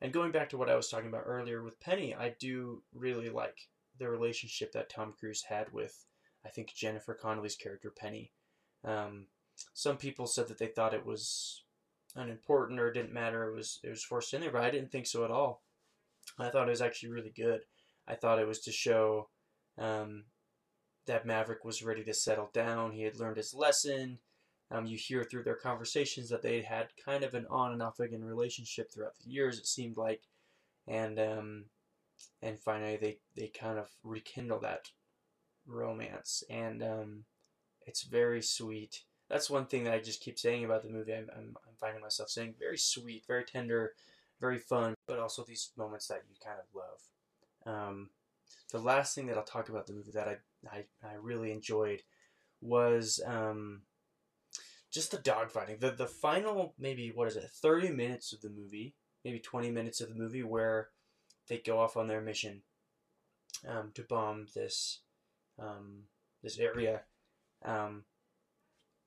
and 0.00 0.12
going 0.12 0.32
back 0.32 0.48
to 0.50 0.56
what 0.56 0.70
I 0.70 0.76
was 0.76 0.88
talking 0.88 1.08
about 1.08 1.24
earlier 1.26 1.62
with 1.62 1.80
Penny, 1.80 2.14
I 2.14 2.34
do 2.40 2.82
really 2.94 3.28
like 3.28 3.68
the 3.98 4.08
relationship 4.08 4.72
that 4.72 4.88
Tom 4.88 5.12
Cruise 5.18 5.44
had 5.48 5.72
with, 5.72 6.06
I 6.44 6.48
think, 6.48 6.72
Jennifer 6.74 7.14
Connelly's 7.14 7.56
character, 7.56 7.92
Penny. 7.94 8.32
Um, 8.82 9.26
some 9.74 9.98
people 9.98 10.26
said 10.26 10.48
that 10.48 10.58
they 10.58 10.68
thought 10.68 10.94
it 10.94 11.04
was 11.04 11.64
unimportant 12.16 12.80
or 12.80 12.92
didn't 12.92 13.12
matter. 13.12 13.48
It 13.48 13.54
was 13.54 13.80
it 13.82 13.90
was 13.90 14.04
forced 14.04 14.34
in 14.34 14.40
there, 14.40 14.52
but 14.52 14.64
I 14.64 14.70
didn't 14.70 14.92
think 14.92 15.06
so 15.06 15.24
at 15.24 15.30
all. 15.30 15.62
I 16.38 16.50
thought 16.50 16.68
it 16.68 16.70
was 16.70 16.82
actually 16.82 17.10
really 17.10 17.32
good. 17.34 17.60
I 18.06 18.14
thought 18.14 18.38
it 18.38 18.46
was 18.46 18.60
to 18.60 18.72
show 18.72 19.28
um, 19.78 20.24
that 21.06 21.26
Maverick 21.26 21.64
was 21.64 21.82
ready 21.82 22.04
to 22.04 22.14
settle 22.14 22.50
down. 22.52 22.92
He 22.92 23.02
had 23.02 23.18
learned 23.18 23.36
his 23.36 23.54
lesson. 23.54 24.18
Um, 24.70 24.86
you 24.86 24.96
hear 24.96 25.24
through 25.24 25.42
their 25.42 25.56
conversations 25.56 26.28
that 26.28 26.42
they 26.42 26.62
had 26.62 26.88
kind 27.04 27.24
of 27.24 27.34
an 27.34 27.46
on 27.50 27.72
and 27.72 27.82
off 27.82 27.98
again 27.98 28.24
relationship 28.24 28.92
throughout 28.92 29.14
the 29.18 29.30
years. 29.30 29.58
It 29.58 29.66
seemed 29.66 29.96
like, 29.96 30.22
and 30.86 31.18
um, 31.18 31.64
and 32.40 32.58
finally 32.58 32.96
they 32.96 33.18
they 33.36 33.48
kind 33.48 33.78
of 33.78 33.88
rekindle 34.04 34.60
that 34.60 34.90
romance, 35.66 36.44
and 36.48 36.82
um, 36.82 37.24
it's 37.86 38.04
very 38.04 38.42
sweet. 38.42 39.04
That's 39.30 39.48
one 39.48 39.66
thing 39.66 39.84
that 39.84 39.94
I 39.94 40.00
just 40.00 40.20
keep 40.20 40.38
saying 40.38 40.64
about 40.64 40.82
the 40.82 40.90
movie. 40.90 41.14
I'm, 41.14 41.30
I'm, 41.34 41.56
I'm 41.66 41.76
finding 41.78 42.02
myself 42.02 42.28
saying 42.30 42.56
very 42.58 42.76
sweet, 42.76 43.24
very 43.26 43.44
tender, 43.44 43.92
very 44.40 44.58
fun, 44.58 44.94
but 45.06 45.20
also 45.20 45.44
these 45.44 45.70
moments 45.76 46.08
that 46.08 46.22
you 46.28 46.36
kind 46.44 46.58
of 46.58 46.74
love. 46.74 47.74
Um, 47.74 48.10
the 48.72 48.80
last 48.80 49.14
thing 49.14 49.26
that 49.26 49.36
I'll 49.36 49.44
talk 49.44 49.68
about 49.68 49.86
the 49.86 49.92
movie 49.92 50.10
that 50.12 50.28
I 50.28 50.36
I, 50.70 50.84
I 51.02 51.14
really 51.20 51.52
enjoyed 51.52 52.02
was 52.60 53.20
um, 53.24 53.82
just 54.90 55.12
the 55.12 55.18
dogfighting. 55.18 55.78
The 55.78 55.92
the 55.92 56.06
final 56.06 56.74
maybe 56.78 57.12
what 57.14 57.28
is 57.28 57.36
it, 57.36 57.50
thirty 57.50 57.90
minutes 57.90 58.32
of 58.32 58.40
the 58.40 58.50
movie, 58.50 58.94
maybe 59.24 59.38
twenty 59.38 59.70
minutes 59.70 60.00
of 60.00 60.08
the 60.08 60.20
movie 60.20 60.42
where 60.42 60.88
they 61.48 61.58
go 61.58 61.78
off 61.78 61.96
on 61.96 62.08
their 62.08 62.20
mission 62.20 62.62
um, 63.68 63.92
to 63.94 64.02
bomb 64.02 64.46
this 64.54 65.00
um, 65.58 66.04
this 66.42 66.58
area. 66.58 67.02
Um, 67.64 68.04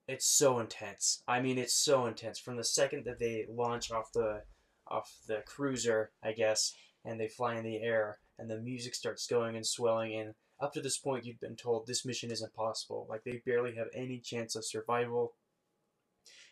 it's 0.06 0.26
so 0.26 0.58
intense. 0.58 1.22
I 1.26 1.40
mean, 1.40 1.58
it's 1.58 1.74
so 1.74 2.06
intense. 2.06 2.38
From 2.38 2.56
the 2.56 2.64
second 2.64 3.04
that 3.04 3.18
they 3.18 3.46
launch 3.48 3.90
off 3.90 4.12
the 4.12 4.42
off 4.86 5.10
the 5.26 5.42
cruiser, 5.46 6.10
I 6.22 6.32
guess, 6.32 6.74
and 7.04 7.18
they 7.18 7.28
fly 7.28 7.54
in 7.54 7.64
the 7.64 7.82
air, 7.82 8.18
and 8.38 8.50
the 8.50 8.60
music 8.60 8.94
starts 8.94 9.26
going 9.26 9.56
and 9.56 9.66
swelling, 9.66 10.14
and 10.14 10.34
up 10.60 10.72
to 10.74 10.80
this 10.80 10.98
point, 10.98 11.24
you've 11.24 11.40
been 11.40 11.56
told 11.56 11.86
this 11.86 12.04
mission 12.04 12.30
is 12.30 12.42
impossible. 12.42 13.06
Like 13.08 13.24
they 13.24 13.42
barely 13.44 13.74
have 13.76 13.88
any 13.94 14.18
chance 14.18 14.54
of 14.54 14.64
survival. 14.64 15.34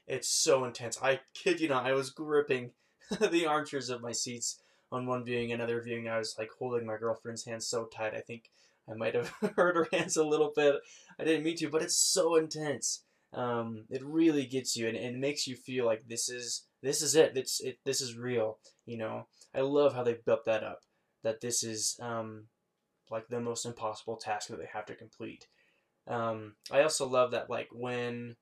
It's 0.07 0.29
so 0.29 0.65
intense. 0.65 0.99
I 1.03 1.21
kid 1.35 1.61
you 1.61 1.69
not, 1.69 1.87
I 1.87 1.93
was 1.93 2.11
gripping 2.11 2.73
the 3.21 3.47
armchairs 3.47 3.91
of 3.91 4.03
my 4.03 4.13
seats 4.13 4.61
on 4.91 5.07
one 5.07 5.25
viewing, 5.25 5.53
another 5.53 5.81
viewing. 5.81 6.09
I 6.09 6.19
was 6.19 6.37
like 6.39 6.51
holding 6.59 6.87
my 6.87 6.97
girlfriend's 6.97 7.45
hand 7.45 7.63
so 7.63 7.85
tight. 7.85 8.15
I 8.15 8.21
think 8.21 8.51
I 8.91 8.95
might 8.95 9.15
have 9.15 9.29
hurt 9.57 9.77
her 9.77 9.89
hands 9.93 10.17
a 10.17 10.25
little 10.25 10.53
bit. 10.55 10.77
I 11.19 11.25
didn't 11.25 11.45
mean 11.45 11.57
to, 11.59 11.69
but 11.69 11.83
it's 11.83 11.97
so 11.97 12.37
intense. 12.37 13.05
Um, 13.35 13.85
it 13.89 14.05
really 14.05 14.45
gets 14.45 14.77
you 14.77 14.89
and, 14.89 14.97
and 14.97 15.21
makes 15.21 15.47
you 15.47 15.57
feel 15.57 15.87
like 15.87 16.07
this 16.07 16.29
is 16.29 16.67
this 16.83 17.01
is 17.01 17.15
it. 17.15 17.37
It's 17.37 17.61
it. 17.61 17.79
This 17.85 18.01
is 18.01 18.17
real. 18.17 18.59
You 18.87 18.99
know. 18.99 19.27
I 19.55 19.61
love 19.61 19.95
how 19.95 20.03
they 20.03 20.17
built 20.25 20.45
that 20.47 20.65
up. 20.65 20.81
That 21.23 21.41
this 21.41 21.63
is 21.63 21.99
um, 22.01 22.47
like 23.11 23.29
the 23.29 23.41
most 23.41 23.65
impossible 23.65 24.17
task 24.17 24.49
that 24.49 24.59
they 24.59 24.69
have 24.73 24.87
to 24.87 24.95
complete. 24.95 25.47
Um, 26.09 26.55
I 26.71 26.83
also 26.83 27.07
love 27.07 27.31
that 27.31 27.49
like 27.49 27.69
when 27.73 28.37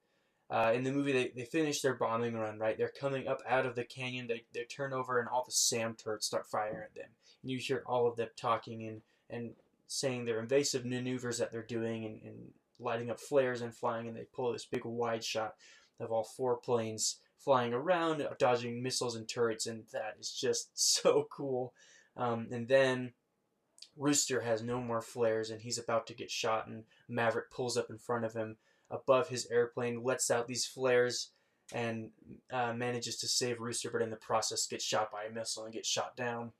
uh, 0.50 0.72
in 0.74 0.82
the 0.82 0.90
movie, 0.90 1.12
they, 1.12 1.30
they 1.34 1.44
finish 1.44 1.80
their 1.80 1.94
bombing 1.94 2.34
run, 2.34 2.58
right? 2.58 2.76
They're 2.76 2.92
coming 3.00 3.28
up 3.28 3.40
out 3.48 3.66
of 3.66 3.76
the 3.76 3.84
canyon, 3.84 4.26
they, 4.26 4.42
they 4.52 4.64
turn 4.64 4.92
over, 4.92 5.20
and 5.20 5.28
all 5.28 5.44
the 5.44 5.52
SAM 5.52 5.94
turrets 5.94 6.26
start 6.26 6.46
firing 6.50 6.82
at 6.82 6.94
them. 6.94 7.10
And 7.42 7.50
you 7.50 7.58
hear 7.58 7.84
all 7.86 8.08
of 8.08 8.16
them 8.16 8.28
talking 8.36 8.84
and, 8.86 9.02
and 9.30 9.52
saying 9.86 10.24
their 10.24 10.40
invasive 10.40 10.84
maneuvers 10.84 11.38
that 11.38 11.52
they're 11.52 11.62
doing 11.62 12.04
and, 12.04 12.20
and 12.22 12.36
lighting 12.80 13.10
up 13.10 13.20
flares 13.20 13.62
and 13.62 13.74
flying, 13.74 14.08
and 14.08 14.16
they 14.16 14.26
pull 14.32 14.52
this 14.52 14.66
big 14.66 14.84
wide 14.84 15.24
shot 15.24 15.54
of 15.98 16.10
all 16.10 16.24
four 16.24 16.56
planes 16.56 17.18
flying 17.38 17.72
around, 17.72 18.26
dodging 18.38 18.82
missiles 18.82 19.16
and 19.16 19.28
turrets, 19.28 19.66
and 19.66 19.84
that 19.92 20.16
is 20.18 20.30
just 20.32 20.70
so 20.74 21.26
cool. 21.30 21.72
Um, 22.16 22.48
and 22.50 22.68
then 22.68 23.12
Rooster 23.96 24.40
has 24.40 24.62
no 24.62 24.80
more 24.80 25.00
flares, 25.00 25.50
and 25.50 25.60
he's 25.60 25.78
about 25.78 26.06
to 26.08 26.14
get 26.14 26.30
shot, 26.30 26.66
and 26.66 26.84
Maverick 27.08 27.50
pulls 27.50 27.76
up 27.76 27.90
in 27.90 27.98
front 27.98 28.24
of 28.24 28.34
him 28.34 28.56
above 28.90 29.28
his 29.28 29.46
airplane, 29.50 30.02
lets 30.02 30.30
out 30.30 30.48
these 30.48 30.66
flares, 30.66 31.30
and 31.72 32.10
uh, 32.50 32.72
manages 32.72 33.16
to 33.18 33.28
save 33.28 33.60
Rooster, 33.60 33.90
but 33.90 34.02
in 34.02 34.10
the 34.10 34.16
process 34.16 34.66
gets 34.66 34.84
shot 34.84 35.12
by 35.12 35.24
a 35.24 35.32
missile 35.32 35.64
and 35.64 35.72
gets 35.72 35.88
shot 35.88 36.16
down. 36.16 36.52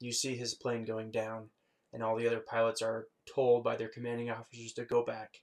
You 0.00 0.12
see 0.12 0.36
his 0.36 0.54
plane 0.54 0.84
going 0.84 1.10
down, 1.10 1.50
and 1.92 2.02
all 2.02 2.16
the 2.16 2.26
other 2.26 2.40
pilots 2.40 2.80
are 2.80 3.08
told 3.26 3.62
by 3.62 3.76
their 3.76 3.88
commanding 3.88 4.30
officers 4.30 4.72
to 4.74 4.84
go 4.84 5.04
back 5.04 5.40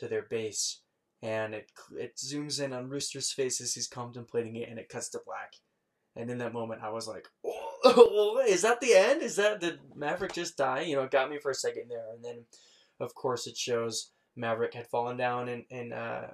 to 0.00 0.08
their 0.08 0.22
base. 0.22 0.80
And 1.22 1.54
it 1.54 1.70
it 1.96 2.16
zooms 2.16 2.62
in 2.62 2.72
on 2.72 2.88
Rooster's 2.88 3.30
face 3.30 3.60
as 3.60 3.74
he's 3.74 3.86
contemplating 3.88 4.56
it, 4.56 4.68
and 4.68 4.78
it 4.78 4.88
cuts 4.88 5.10
to 5.10 5.20
black. 5.24 5.54
And 6.16 6.30
in 6.30 6.38
that 6.38 6.54
moment, 6.54 6.82
I 6.82 6.90
was 6.90 7.06
like, 7.06 7.28
"Oh, 7.44 8.42
is 8.48 8.62
that 8.62 8.80
the 8.80 8.94
end? 8.94 9.22
Is 9.22 9.36
that 9.36 9.60
did 9.60 9.80
Maverick 9.94 10.32
just 10.32 10.56
die?" 10.56 10.82
You 10.82 10.96
know, 10.96 11.02
it 11.02 11.10
got 11.10 11.30
me 11.30 11.38
for 11.38 11.50
a 11.50 11.54
second 11.54 11.88
there, 11.90 12.06
and 12.14 12.24
then, 12.24 12.44
of 13.00 13.14
course, 13.14 13.46
it 13.46 13.56
shows 13.56 14.12
Maverick 14.34 14.74
had 14.74 14.86
fallen 14.86 15.16
down 15.16 15.48
and, 15.48 15.64
and 15.70 15.92
uh, 15.92 16.28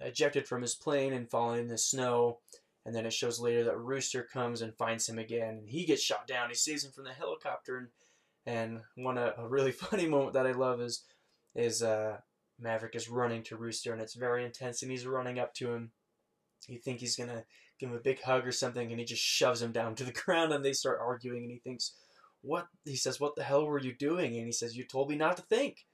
ejected 0.00 0.48
from 0.48 0.62
his 0.62 0.74
plane 0.74 1.12
and 1.12 1.30
fallen 1.30 1.60
in 1.60 1.68
the 1.68 1.78
snow. 1.78 2.38
And 2.86 2.94
then 2.94 3.04
it 3.04 3.12
shows 3.12 3.38
later 3.38 3.64
that 3.64 3.78
Rooster 3.78 4.22
comes 4.22 4.62
and 4.62 4.74
finds 4.74 5.06
him 5.06 5.18
again, 5.18 5.58
and 5.58 5.68
he 5.68 5.84
gets 5.84 6.02
shot 6.02 6.26
down. 6.26 6.48
He 6.48 6.54
saves 6.54 6.84
him 6.84 6.92
from 6.92 7.04
the 7.04 7.12
helicopter, 7.12 7.76
and, 7.76 7.88
and 8.46 8.80
one 9.04 9.18
a, 9.18 9.34
a 9.36 9.46
really 9.46 9.72
funny 9.72 10.08
moment 10.08 10.32
that 10.32 10.46
I 10.46 10.52
love 10.52 10.80
is 10.80 11.04
is 11.54 11.82
uh, 11.82 12.18
Maverick 12.58 12.94
is 12.94 13.08
running 13.08 13.42
to 13.44 13.56
Rooster, 13.56 13.92
and 13.92 14.02
it's 14.02 14.14
very 14.14 14.44
intense, 14.44 14.82
and 14.82 14.90
he's 14.90 15.06
running 15.06 15.38
up 15.38 15.54
to 15.54 15.72
him. 15.72 15.92
You 16.66 16.78
think 16.78 17.00
he's 17.00 17.16
gonna 17.16 17.44
give 17.78 17.90
him 17.90 17.96
a 17.96 18.00
big 18.00 18.20
hug 18.20 18.46
or 18.46 18.52
something, 18.52 18.90
and 18.90 18.98
he 18.98 19.06
just 19.06 19.22
shoves 19.22 19.62
him 19.62 19.72
down 19.72 19.94
to 19.96 20.04
the 20.04 20.12
ground, 20.24 20.52
and 20.52 20.64
they 20.64 20.72
start 20.72 21.00
arguing, 21.00 21.44
and 21.44 21.52
he 21.52 21.58
thinks, 21.58 21.94
"What?" 22.42 22.68
He 22.84 22.96
says, 22.96 23.20
"What 23.20 23.36
the 23.36 23.44
hell 23.44 23.64
were 23.66 23.78
you 23.78 23.94
doing?" 23.94 24.36
And 24.36 24.46
he 24.46 24.52
says, 24.52 24.76
"You 24.76 24.84
told 24.84 25.08
me 25.10 25.16
not 25.16 25.36
to 25.36 25.42
think." 25.42 25.86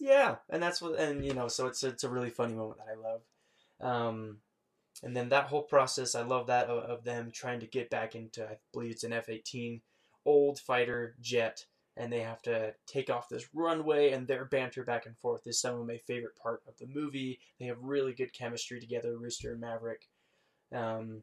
Yeah, 0.00 0.36
and 0.48 0.62
that's 0.62 0.80
what, 0.80 0.98
and 0.98 1.24
you 1.24 1.34
know, 1.34 1.48
so 1.48 1.66
it's 1.66 1.84
it's 1.84 2.04
a 2.04 2.08
really 2.08 2.30
funny 2.30 2.54
moment 2.54 2.78
that 2.78 2.88
I 2.90 2.94
love. 2.94 3.20
Um, 3.80 4.38
and 5.02 5.16
then 5.16 5.28
that 5.28 5.46
whole 5.46 5.62
process, 5.62 6.14
I 6.14 6.22
love 6.22 6.46
that 6.48 6.68
of, 6.68 6.84
of 6.84 7.04
them 7.04 7.30
trying 7.32 7.60
to 7.60 7.66
get 7.66 7.90
back 7.90 8.14
into, 8.14 8.44
I 8.44 8.56
believe 8.72 8.90
it's 8.92 9.04
an 9.04 9.12
F 9.12 9.28
eighteen, 9.28 9.82
old 10.24 10.58
fighter 10.58 11.16
jet 11.20 11.66
and 11.96 12.12
they 12.12 12.20
have 12.20 12.42
to 12.42 12.74
take 12.86 13.10
off 13.10 13.28
this 13.28 13.48
runway, 13.54 14.12
and 14.12 14.26
their 14.26 14.44
banter 14.44 14.84
back 14.84 15.06
and 15.06 15.16
forth 15.18 15.46
is 15.46 15.60
some 15.60 15.78
of 15.78 15.86
my 15.86 15.98
favorite 16.06 16.36
part 16.42 16.62
of 16.66 16.76
the 16.78 16.86
movie. 16.86 17.40
They 17.58 17.66
have 17.66 17.82
really 17.82 18.12
good 18.12 18.32
chemistry 18.32 18.80
together, 18.80 19.16
Rooster 19.16 19.52
and 19.52 19.60
Maverick. 19.60 20.08
Um, 20.72 21.22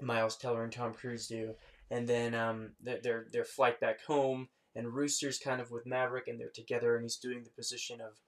Miles 0.00 0.36
Teller 0.36 0.64
and 0.64 0.72
Tom 0.72 0.94
Cruise 0.94 1.26
do, 1.26 1.54
and 1.90 2.08
then 2.08 2.34
um, 2.34 2.72
their 2.80 3.26
their 3.32 3.44
flight 3.44 3.80
back 3.80 4.04
home, 4.04 4.48
and 4.74 4.92
Rooster's 4.92 5.38
kind 5.38 5.60
of 5.60 5.70
with 5.70 5.86
Maverick, 5.86 6.28
and 6.28 6.40
they're 6.40 6.50
together, 6.54 6.94
and 6.94 7.04
he's 7.04 7.16
doing 7.16 7.42
the 7.42 7.50
position 7.50 8.00
of 8.00 8.18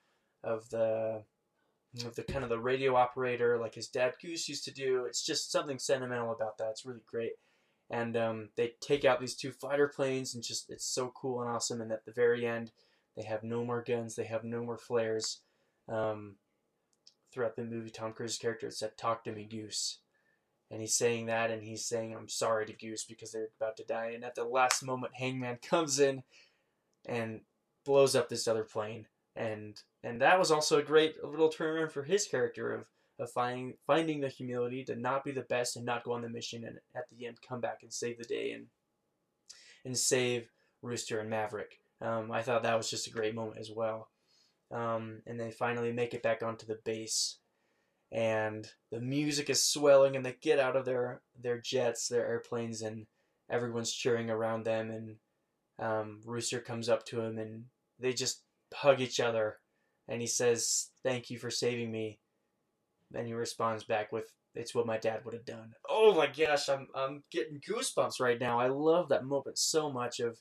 of 0.42 0.68
the 0.70 1.24
of 2.04 2.14
the 2.14 2.22
kind 2.22 2.44
of 2.44 2.50
the 2.50 2.58
radio 2.58 2.94
operator 2.94 3.58
like 3.58 3.74
his 3.74 3.88
dad 3.88 4.14
Goose 4.22 4.48
used 4.48 4.64
to 4.64 4.72
do. 4.72 5.04
It's 5.06 5.24
just 5.24 5.52
something 5.52 5.78
sentimental 5.78 6.32
about 6.32 6.58
that. 6.58 6.70
It's 6.70 6.86
really 6.86 7.02
great. 7.06 7.32
And 7.90 8.16
um, 8.16 8.48
they 8.56 8.74
take 8.80 9.04
out 9.04 9.20
these 9.20 9.34
two 9.34 9.50
fighter 9.50 9.88
planes, 9.88 10.34
and 10.34 10.44
just 10.44 10.70
it's 10.70 10.86
so 10.86 11.12
cool 11.14 11.40
and 11.40 11.50
awesome. 11.50 11.80
And 11.80 11.90
at 11.90 12.04
the 12.04 12.12
very 12.12 12.46
end, 12.46 12.70
they 13.16 13.22
have 13.22 13.42
no 13.42 13.64
more 13.64 13.82
guns, 13.82 14.14
they 14.14 14.24
have 14.24 14.44
no 14.44 14.62
more 14.62 14.78
flares. 14.78 15.40
Um, 15.88 16.36
throughout 17.32 17.56
the 17.56 17.64
movie, 17.64 17.90
Tom 17.90 18.12
Cruise's 18.12 18.38
character 18.38 18.70
said, 18.70 18.96
"Talk 18.96 19.24
to 19.24 19.32
me, 19.32 19.44
Goose," 19.44 19.98
and 20.70 20.80
he's 20.80 20.94
saying 20.94 21.26
that, 21.26 21.50
and 21.50 21.62
he's 21.64 21.84
saying, 21.84 22.14
"I'm 22.14 22.28
sorry 22.28 22.66
to 22.66 22.72
Goose 22.72 23.04
because 23.04 23.32
they're 23.32 23.48
about 23.60 23.76
to 23.78 23.84
die." 23.84 24.12
And 24.14 24.24
at 24.24 24.36
the 24.36 24.44
last 24.44 24.84
moment, 24.84 25.16
Hangman 25.16 25.56
comes 25.62 25.98
in 25.98 26.22
and 27.06 27.40
blows 27.84 28.14
up 28.14 28.28
this 28.28 28.46
other 28.46 28.64
plane 28.64 29.06
and 29.36 29.82
and 30.02 30.20
that 30.20 30.38
was 30.38 30.50
also 30.50 30.78
a 30.78 30.82
great 30.82 31.22
little 31.22 31.50
turnaround 31.50 31.90
for 31.90 32.02
his 32.02 32.26
character 32.26 32.72
of 32.72 32.88
of 33.20 33.30
finding 33.30 33.74
finding 33.86 34.20
the 34.20 34.28
humility 34.28 34.84
to 34.84 34.96
not 34.96 35.24
be 35.24 35.30
the 35.30 35.42
best 35.42 35.76
and 35.76 35.84
not 35.84 36.04
go 36.04 36.12
on 36.12 36.22
the 36.22 36.28
mission 36.28 36.64
and 36.64 36.78
at 36.94 37.04
the 37.10 37.26
end 37.26 37.36
come 37.46 37.60
back 37.60 37.78
and 37.82 37.92
save 37.92 38.18
the 38.18 38.24
day 38.24 38.52
and 38.52 38.66
and 39.84 39.96
save 39.96 40.48
Rooster 40.82 41.20
and 41.20 41.30
Maverick. 41.30 41.78
Um, 42.00 42.32
I 42.32 42.42
thought 42.42 42.62
that 42.62 42.76
was 42.76 42.90
just 42.90 43.06
a 43.06 43.12
great 43.12 43.34
moment 43.34 43.58
as 43.58 43.70
well. 43.70 44.08
Um, 44.70 45.22
and 45.26 45.38
they 45.38 45.50
finally 45.50 45.92
make 45.92 46.14
it 46.14 46.22
back 46.22 46.42
onto 46.42 46.66
the 46.66 46.78
base, 46.84 47.38
and 48.12 48.68
the 48.90 49.00
music 49.00 49.50
is 49.50 49.64
swelling, 49.64 50.16
and 50.16 50.24
they 50.24 50.36
get 50.40 50.58
out 50.58 50.76
of 50.76 50.84
their 50.84 51.22
their 51.38 51.58
jets, 51.58 52.08
their 52.08 52.26
airplanes, 52.26 52.80
and 52.80 53.06
everyone's 53.50 53.92
cheering 53.92 54.30
around 54.30 54.64
them. 54.64 54.90
And 54.90 55.16
um, 55.78 56.20
Rooster 56.24 56.60
comes 56.60 56.88
up 56.88 57.04
to 57.06 57.20
him, 57.20 57.38
and 57.38 57.64
they 57.98 58.12
just 58.12 58.42
hug 58.72 59.00
each 59.00 59.18
other 59.18 59.58
and 60.10 60.20
he 60.20 60.26
says, 60.26 60.90
Thank 61.02 61.30
you 61.30 61.38
for 61.38 61.50
saving 61.50 61.90
me. 61.90 62.18
And 63.14 63.26
he 63.26 63.32
responds 63.32 63.84
back 63.84 64.12
with, 64.12 64.32
It's 64.54 64.74
what 64.74 64.86
my 64.86 64.98
dad 64.98 65.24
would 65.24 65.34
have 65.34 65.44
done. 65.44 65.74
Oh 65.88 66.14
my 66.14 66.26
gosh, 66.26 66.68
I'm 66.68 66.88
I'm 66.94 67.22
getting 67.30 67.60
goosebumps 67.60 68.20
right 68.20 68.40
now. 68.40 68.58
I 68.58 68.68
love 68.68 69.08
that 69.08 69.24
moment 69.24 69.58
so 69.58 69.90
much 69.90 70.20
of 70.20 70.38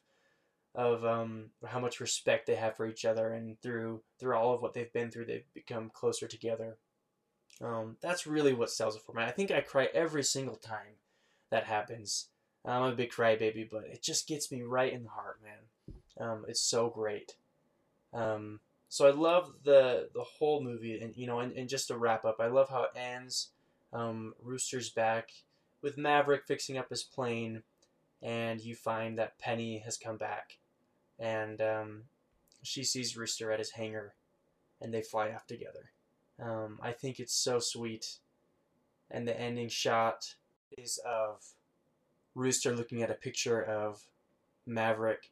of 0.75 1.03
um, 1.03 1.49
how 1.65 1.79
much 1.79 1.99
respect 1.99 2.45
they 2.45 2.55
have 2.55 2.77
for 2.77 2.87
each 2.87 3.05
other 3.05 3.33
and 3.33 3.59
through 3.61 4.01
through 4.19 4.35
all 4.35 4.53
of 4.53 4.61
what 4.61 4.73
they've 4.73 4.93
been 4.93 5.09
through 5.09 5.25
they've 5.25 5.53
become 5.53 5.89
closer 5.93 6.27
together. 6.27 6.77
Um, 7.61 7.97
that's 8.01 8.27
really 8.27 8.53
what 8.53 8.69
sells 8.69 8.95
it 8.95 9.01
for 9.01 9.13
me. 9.13 9.23
I 9.23 9.31
think 9.31 9.51
I 9.51 9.61
cry 9.61 9.89
every 9.93 10.23
single 10.23 10.55
time 10.55 10.97
that 11.49 11.65
happens. 11.65 12.29
I'm 12.65 12.83
a 12.83 12.95
big 12.95 13.11
crybaby, 13.11 13.69
but 13.69 13.85
it 13.85 14.01
just 14.01 14.27
gets 14.27 14.51
me 14.51 14.61
right 14.61 14.93
in 14.93 15.03
the 15.03 15.09
heart, 15.09 15.39
man. 15.43 15.95
Um, 16.19 16.45
it's 16.47 16.61
so 16.61 16.89
great. 16.89 17.35
Um, 18.13 18.59
so 18.89 19.07
I 19.07 19.11
love 19.11 19.53
the 19.63 20.09
the 20.13 20.23
whole 20.23 20.63
movie, 20.63 20.99
and 20.99 21.15
you 21.15 21.27
know, 21.27 21.39
and, 21.39 21.53
and 21.53 21.69
just 21.69 21.87
to 21.87 21.97
wrap 21.97 22.25
up, 22.25 22.37
I 22.39 22.47
love 22.47 22.69
how 22.69 22.83
it 22.83 22.91
ends. 22.95 23.49
Um, 23.93 24.33
Rooster's 24.41 24.89
back 24.89 25.29
with 25.81 25.97
Maverick 25.97 26.45
fixing 26.47 26.77
up 26.77 26.89
his 26.89 27.03
plane, 27.03 27.61
and 28.21 28.59
you 28.59 28.75
find 28.75 29.17
that 29.17 29.37
Penny 29.37 29.77
has 29.85 29.95
come 29.95 30.17
back, 30.17 30.57
and 31.19 31.61
um, 31.61 32.01
she 32.63 32.83
sees 32.83 33.15
Rooster 33.15 33.51
at 33.51 33.59
his 33.59 33.71
hangar, 33.71 34.15
and 34.81 34.91
they 34.91 35.03
fly 35.03 35.31
off 35.31 35.45
together. 35.45 35.91
Um, 36.41 36.79
I 36.81 36.91
think 36.91 37.19
it's 37.19 37.35
so 37.35 37.59
sweet, 37.59 38.17
and 39.11 39.27
the 39.27 39.39
ending 39.39 39.69
shot 39.69 40.33
is 40.79 40.99
of 41.05 41.45
Rooster 42.33 42.75
looking 42.75 43.03
at 43.03 43.11
a 43.11 43.15
picture 43.15 43.61
of 43.61 44.01
Maverick 44.65 45.31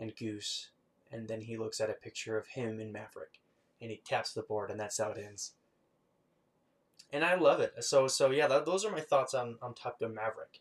and 0.00 0.14
Goose 0.16 0.70
and 1.10 1.28
then 1.28 1.42
he 1.42 1.56
looks 1.56 1.80
at 1.80 1.90
a 1.90 1.94
picture 1.94 2.36
of 2.36 2.48
him 2.48 2.80
in 2.80 2.92
Maverick, 2.92 3.40
and 3.80 3.90
he 3.90 4.02
taps 4.04 4.32
the 4.32 4.42
board, 4.42 4.70
and 4.70 4.78
that's 4.78 4.98
how 4.98 5.10
it 5.10 5.24
ends. 5.24 5.52
And 7.12 7.24
I 7.24 7.34
love 7.34 7.60
it. 7.60 7.72
So 7.84 8.08
so 8.08 8.30
yeah, 8.30 8.48
that, 8.48 8.66
those 8.66 8.84
are 8.84 8.92
my 8.92 9.00
thoughts 9.00 9.34
on 9.34 9.56
on 9.62 9.74
Top 9.74 10.00
Gun 10.00 10.14
Maverick. 10.14 10.60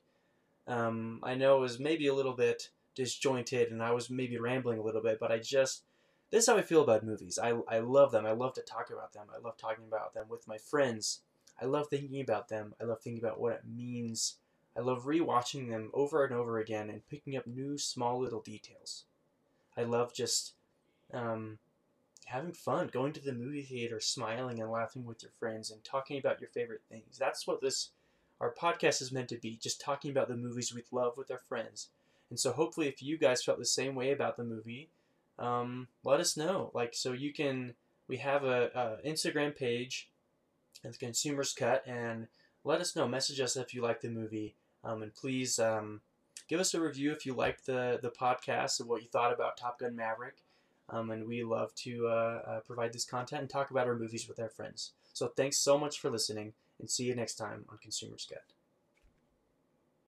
Um, 0.67 1.19
I 1.23 1.36
know 1.36 1.58
it 1.58 1.62
was 1.62 1.79
maybe 1.79 2.08
a 2.08 2.13
little 2.13 2.34
bit 2.34 2.69
disjointed, 2.95 3.71
and 3.71 3.82
I 3.82 3.91
was 3.91 4.10
maybe 4.10 4.38
rambling 4.38 4.79
a 4.79 4.84
little 4.84 5.01
bit, 5.01 5.19
but 5.19 5.32
I 5.32 5.39
just 5.39 5.84
this 6.29 6.43
is 6.43 6.49
how 6.49 6.58
I 6.58 6.62
feel 6.62 6.82
about 6.82 7.03
movies. 7.03 7.39
I 7.41 7.53
I 7.67 7.79
love 7.79 8.12
them. 8.12 8.25
I 8.25 8.32
love 8.32 8.53
to 8.53 8.62
talk 8.62 8.89
about 8.91 9.13
them. 9.13 9.27
I 9.34 9.39
love 9.39 9.58
talking 9.58 9.86
about 9.88 10.13
them 10.13 10.25
with 10.29 10.47
my 10.47 10.58
friends. 10.58 11.21
I 11.62 11.65
love 11.65 11.88
thinking 11.89 12.21
about 12.21 12.49
them. 12.49 12.73
I 12.82 12.86
love 12.86 13.01
thinking 13.01 13.23
about 13.23 13.39
what 13.39 13.53
it 13.53 13.62
means. 13.65 14.38
I 14.75 14.82
love 14.82 15.03
rewatching 15.03 15.69
them 15.69 15.91
over 15.93 16.25
and 16.25 16.34
over 16.34 16.58
again 16.58 16.89
and 16.89 17.08
picking 17.08 17.38
up 17.38 17.45
new 17.45 17.77
small 17.77 18.19
little 18.19 18.41
details. 18.41 19.06
I 19.77 19.83
love 19.83 20.13
just 20.13 20.53
um, 21.13 21.57
having 22.25 22.53
fun, 22.53 22.89
going 22.91 23.13
to 23.13 23.21
the 23.23 23.33
movie 23.33 23.63
theater, 23.63 23.99
smiling 23.99 24.59
and 24.59 24.71
laughing 24.71 25.05
with 25.05 25.21
your 25.23 25.31
friends, 25.39 25.71
and 25.71 25.83
talking 25.83 26.17
about 26.17 26.41
your 26.41 26.49
favorite 26.49 26.81
things. 26.89 27.17
That's 27.17 27.47
what 27.47 27.62
this 27.62 27.89
our 28.39 28.53
podcast 28.53 29.01
is 29.01 29.12
meant 29.12 29.29
to 29.29 29.38
be. 29.38 29.57
Just 29.62 29.81
talking 29.81 30.12
about 30.12 30.27
the 30.27 30.36
movies 30.36 30.73
we 30.73 30.83
love 30.91 31.17
with 31.17 31.31
our 31.31 31.39
friends. 31.39 31.89
And 32.29 32.39
so 32.39 32.51
hopefully, 32.51 32.88
if 32.88 33.01
you 33.01 33.17
guys 33.17 33.43
felt 33.43 33.59
the 33.59 33.65
same 33.65 33.95
way 33.95 34.12
about 34.12 34.38
the 34.38 34.43
movie, 34.43 34.89
um, 35.39 35.88
let 36.03 36.19
us 36.19 36.36
know. 36.36 36.71
Like 36.73 36.93
so, 36.93 37.13
you 37.13 37.33
can. 37.33 37.73
We 38.07 38.17
have 38.17 38.43
a, 38.43 38.99
a 39.03 39.07
Instagram 39.07 39.55
page, 39.55 40.09
the 40.83 40.91
Consumers 40.91 41.53
Cut, 41.53 41.88
and 41.88 42.27
let 42.63 42.81
us 42.81 42.95
know. 42.95 43.07
Message 43.07 43.39
us 43.39 43.55
if 43.55 43.73
you 43.73 43.81
like 43.81 44.01
the 44.01 44.09
movie, 44.09 44.55
um, 44.83 45.03
and 45.03 45.13
please. 45.13 45.59
Um, 45.59 46.01
give 46.47 46.60
us 46.60 46.73
a 46.73 46.82
review 46.82 47.12
if 47.12 47.25
you 47.25 47.34
liked 47.34 47.65
the 47.65 47.99
the 48.01 48.12
podcast 48.12 48.79
and 48.79 48.89
what 48.89 49.01
you 49.01 49.08
thought 49.10 49.34
about 49.34 49.58
Top 49.58 49.79
Gun 49.79 49.95
Maverick. 49.95 50.38
Um, 50.89 51.12
and 51.12 51.27
we 51.27 51.43
love 51.43 51.73
to 51.75 52.08
uh, 52.08 52.41
uh, 52.45 52.60
provide 52.60 52.93
this 52.93 53.06
content 53.06 53.41
and 53.41 53.49
talk 53.49 53.71
about 53.71 53.88
our 53.88 53.95
movies 53.95 54.27
with 54.27 54.39
our 54.39 54.49
friends. 54.49 54.91
So 55.13 55.27
thanks 55.27 55.58
so 55.58 55.77
much 55.77 55.99
for 55.99 56.10
listening, 56.10 56.53
and 56.79 56.89
see 56.89 57.06
you 57.06 57.15
next 57.15 57.36
time 57.36 57.65
on 57.69 57.77
Consumers 57.77 58.27
Cut. 58.29 58.43